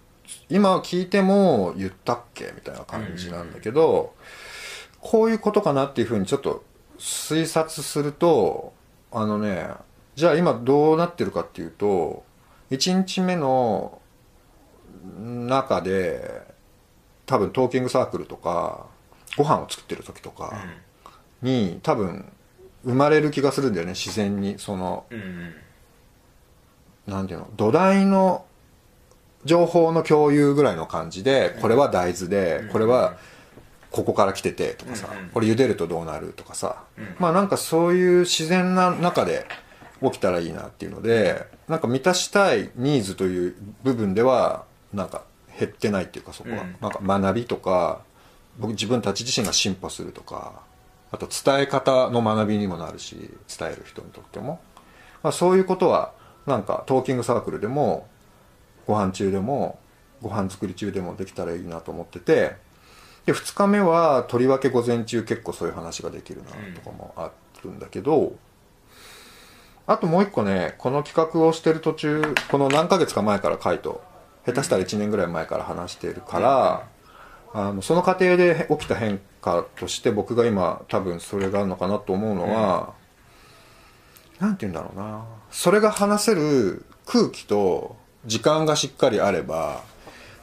[0.49, 4.14] 今聞いても言ったっけみたいな感じなんだけど、
[4.99, 6.64] こういうことかなっていうふうにちょっと
[6.97, 8.74] 推察すると
[9.11, 9.68] あのね
[10.16, 12.24] じゃあ今どうなってるかっていうと
[12.72, 13.99] 1日目の
[15.16, 16.52] 中で
[17.26, 18.86] 多分トーキングサークルとか
[19.38, 20.53] ご飯を作ってる時とか
[21.41, 22.32] に多分
[22.84, 24.59] 生まれる気がするんだよね自然に。
[24.59, 25.53] そのうんうん。
[27.07, 28.45] なんていうの土台の
[29.45, 33.17] 情報の共有ぐらいの感じでこれは大豆でこれは
[33.91, 35.07] ここから来ててとかさ。
[35.34, 36.84] これ茹でるとどうなるとかさ。
[36.97, 37.15] うん。
[37.19, 39.45] まあなんかそういう自然な中で
[40.01, 45.24] 起きたらいいなっていうのでなんか満たしたいニーズという部分ではなんか
[45.59, 46.63] 減ってないっていうかそこは。
[46.63, 46.75] うん。
[46.81, 48.01] なんか学びとか
[48.59, 50.61] 僕自分たち自身が進歩するとか
[51.11, 53.15] あと伝え方の学びにもなるし
[53.57, 54.59] 伝える人にとっても、
[55.21, 56.13] まあ、そういうことは
[56.45, 58.07] なんかトーキングサークルでも
[58.85, 59.79] ご飯中でも
[60.21, 62.55] ご飯作り中でもできたらいいなと思ってて
[63.25, 67.31] で2日目はとりわけ午前中結構そういう話ができるなとかもあ
[67.63, 68.35] るんだけど、
[69.87, 74.03] あともう一個ねこの企画をしてる途中この何ヶ月か前からカイト
[74.45, 76.87] 下手したら1年ぐらい前から話しているから、
[77.53, 82.93] あのその過程で起きた変化として僕が今多分それがあるのかなと思うのは、
[84.39, 85.25] なんて言うんだろうな。
[85.51, 89.83] それが話せる空気と時間がしっかりあれば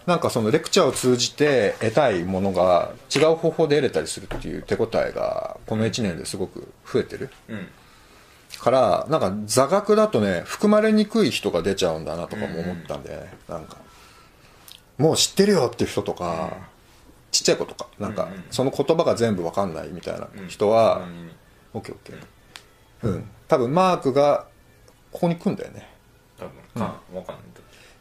[0.07, 7.31] なんかそのレクチャーを通じて得たいものが違う方法で得れたりするっていう手応えがこの1年ですごく増えてる。
[7.49, 7.69] うん。
[8.59, 13.33] からなんか座学だとね含まれにくい人が出ちゃうんだなとかも思ったんで、ね。
[13.49, 13.77] なんか
[15.01, 16.53] もう知ってるよっていう人とか、
[17.31, 18.45] ちっちゃい子とかなんかうんうん。
[18.51, 20.49] その言葉が全部わかんないみたいなうん。
[20.49, 21.31] 人は、うん
[21.73, 23.09] オッケーオッケー。
[23.09, 23.31] うん。
[23.47, 24.47] 多分マークが
[25.13, 25.89] ここに来んだよね。
[26.39, 27.45] 多分かわかんない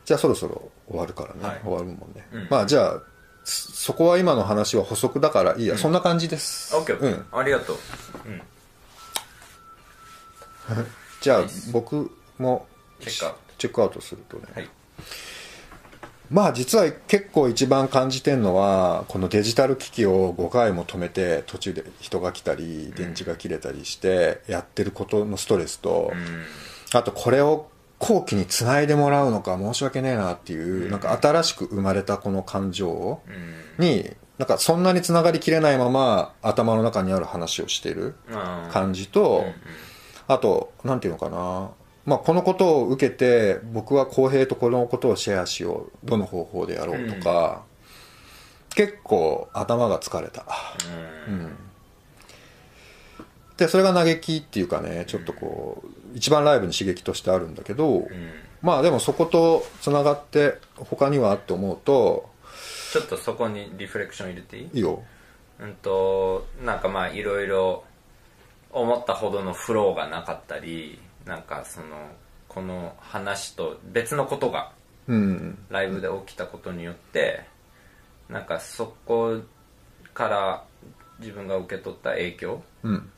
[0.05, 1.59] じゃあそろそろ終わるからね、はい。
[1.63, 2.47] 終わるもんね、うん。
[2.49, 3.01] まあじゃあ
[3.43, 6.75] そそこは今の話は補足だからいいや、そんな感じです。
[6.75, 7.13] オッケーうん。
[7.13, 7.77] ーありがとう。
[8.25, 8.41] うん。
[11.21, 12.65] じゃあ僕も
[12.99, 13.39] チェックアウト。
[13.59, 14.69] チェックアウトするとね、はい
[16.29, 26.43] まあ実は結構一番感じてるのはこのデジタル機器を5回も止めて途中で人が来たり電池が切れたりしてやってることのストレスと、うん
[26.91, 27.69] あとこれを
[27.99, 33.21] 後期につないでもらうのか申し訳ねえなっていう、なんか新しく生まれたこの感情
[33.77, 33.85] うん。
[33.85, 38.15] になんかそんなにつながりきれないまま頭の中にある話をしてる
[38.71, 39.45] 感じと、
[40.27, 41.71] あとなんていうのかな、
[42.09, 47.61] まあ、このことを受けて僕は浩平とこのことをシェアしようどの方法でやろうとか、
[48.73, 50.43] 結構頭が疲れた、
[51.27, 51.33] うん。
[51.35, 51.55] うん、
[53.57, 58.07] でそれが嘆きっていうかねちょっとこう一番ライブに刺激としてあるんだけど、うん。
[58.63, 62.27] まあでもそことつながって他にはって思うと
[62.91, 64.69] ちょっとそこにリフレクション入れていい？
[64.73, 65.03] いいよ。
[65.59, 67.83] うんとなんかまあいろいろ
[68.71, 70.99] 思ったほどのフローがなかったり
[71.29, 71.87] なんかその
[72.47, 74.71] この話と別のことが
[75.07, 75.57] うん。
[75.69, 77.45] ライブで起きたことによって
[78.29, 79.39] なんかそこ
[80.13, 80.63] から
[81.19, 83.09] 自分が受け取った影響うん。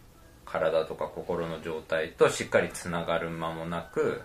[0.46, 4.22] 体とか心の状態としっかりつながる間もなく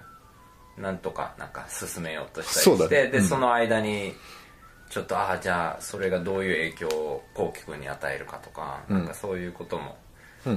[0.76, 3.18] なんとかなんか進めようとしたりして、ね。
[3.18, 3.24] うん。
[3.24, 4.12] その間に
[4.90, 8.98] ちょっとああじゃあそれがどういう影響をこうきくんに与えるかとか、うん。
[8.98, 10.05] なんかそういうこともうん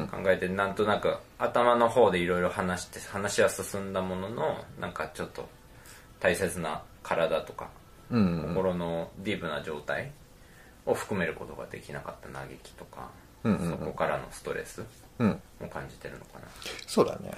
[0.08, 5.48] 考えてなんとなく頭の方でいろいろ話して話は進んだもののなんかちょっと
[6.20, 7.70] 大切な体とか
[8.12, 10.12] うん心のディープな状態
[10.86, 13.10] を含めることができなかった嘆きとか、
[13.44, 13.72] うんうんうん。
[13.72, 14.84] そこからのストレス
[15.20, 15.40] うん。
[15.60, 16.46] も感じてるのかな。
[16.88, 17.32] そうだね。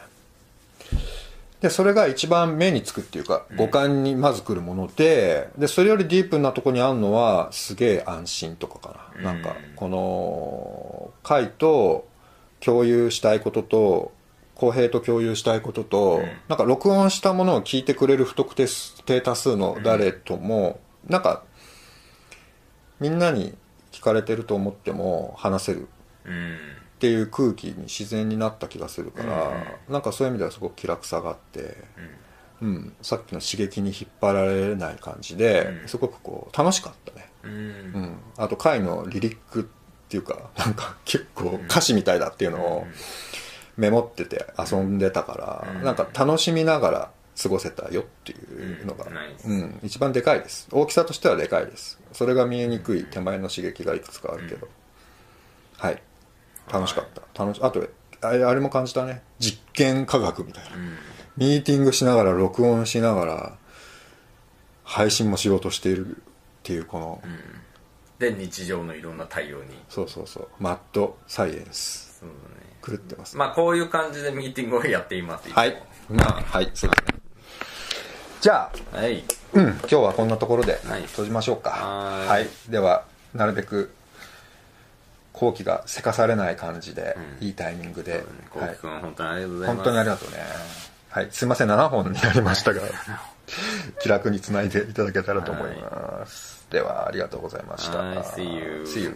[1.61, 9.41] でそれが一番目につくっていうか五感にまず来るものででそれよりディープなとこにあるのはすげえ安心とかかな、うん。
[9.41, 12.07] なんかこの回と
[12.63, 14.11] 共有したいことと
[14.61, 16.25] 公平と共有したいことと、うん。
[16.47, 18.67] なんか録音したものを聞いてくれる不特定
[19.05, 21.43] 定多数の誰とも、なんか
[22.99, 23.57] みんなに
[23.91, 25.87] 聞かれてると思っても話せる。
[26.25, 26.57] うん
[26.97, 29.47] っていう空気に自然になった気がするから、
[29.87, 29.93] うん。
[29.93, 31.75] なんかそういう意味ではすごく気楽さがあって、
[32.61, 32.93] うん。
[33.01, 35.87] さっきの刺激に引っ張られない感じで、うん。
[35.87, 37.31] すごくこう楽しかったね。
[37.41, 37.51] うん。
[37.51, 39.80] うん、あと回のリリックって
[40.17, 42.87] いうかなんか結構歌詞みたいだっていうのを
[43.77, 45.83] メモってて遊んでたから、うん。
[45.83, 48.35] なんか楽しみながら過ごせたよってい
[48.81, 49.07] うのが、
[49.45, 49.79] うん。
[49.83, 50.67] 一番でかいです。
[50.71, 51.99] 大きさとしてはでかいです。
[52.11, 54.67] それが見えにくい手前の刺激がいくつかあるけど、
[55.77, 56.01] はい。
[56.71, 57.43] 楽しかった。
[57.43, 57.87] 楽しあと
[58.21, 59.23] あれあれも感じたね。
[59.39, 60.97] 実験科学みたいな、うん。
[61.37, 63.57] ミーティングしながら録音しながら
[64.83, 66.19] 配信もしようとしているっ
[66.63, 67.21] ていうこの、
[68.21, 69.77] で日常のいろんな対応に。
[69.89, 70.47] そうそうそう。
[70.59, 72.19] マッドサイエンス。
[72.21, 72.71] そうだね。
[72.85, 75.83] 狂ってます、まあこういう感じでミーティングをやっていますはい。
[76.09, 77.19] まあはいそうですね。
[78.41, 79.23] じゃあはい。
[79.53, 81.01] うん今日はこんなところではい。
[81.03, 81.71] 閉じましょうか。
[81.71, 82.45] ははい。
[82.45, 83.91] いではなるべく
[85.33, 87.47] 後期がせかされない感じで、うん。
[87.47, 88.75] いいタイミングで、こうはい。
[88.75, 89.75] きくん本当にありがとうございます。
[89.75, 90.37] 本当にありがとうね。
[91.09, 91.27] はい。
[91.31, 92.81] すいません7本になりましたが
[94.01, 97.97] 気楽につないでいただけたらと思います、ではありがとうございました。
[97.99, 99.15] はい See you See you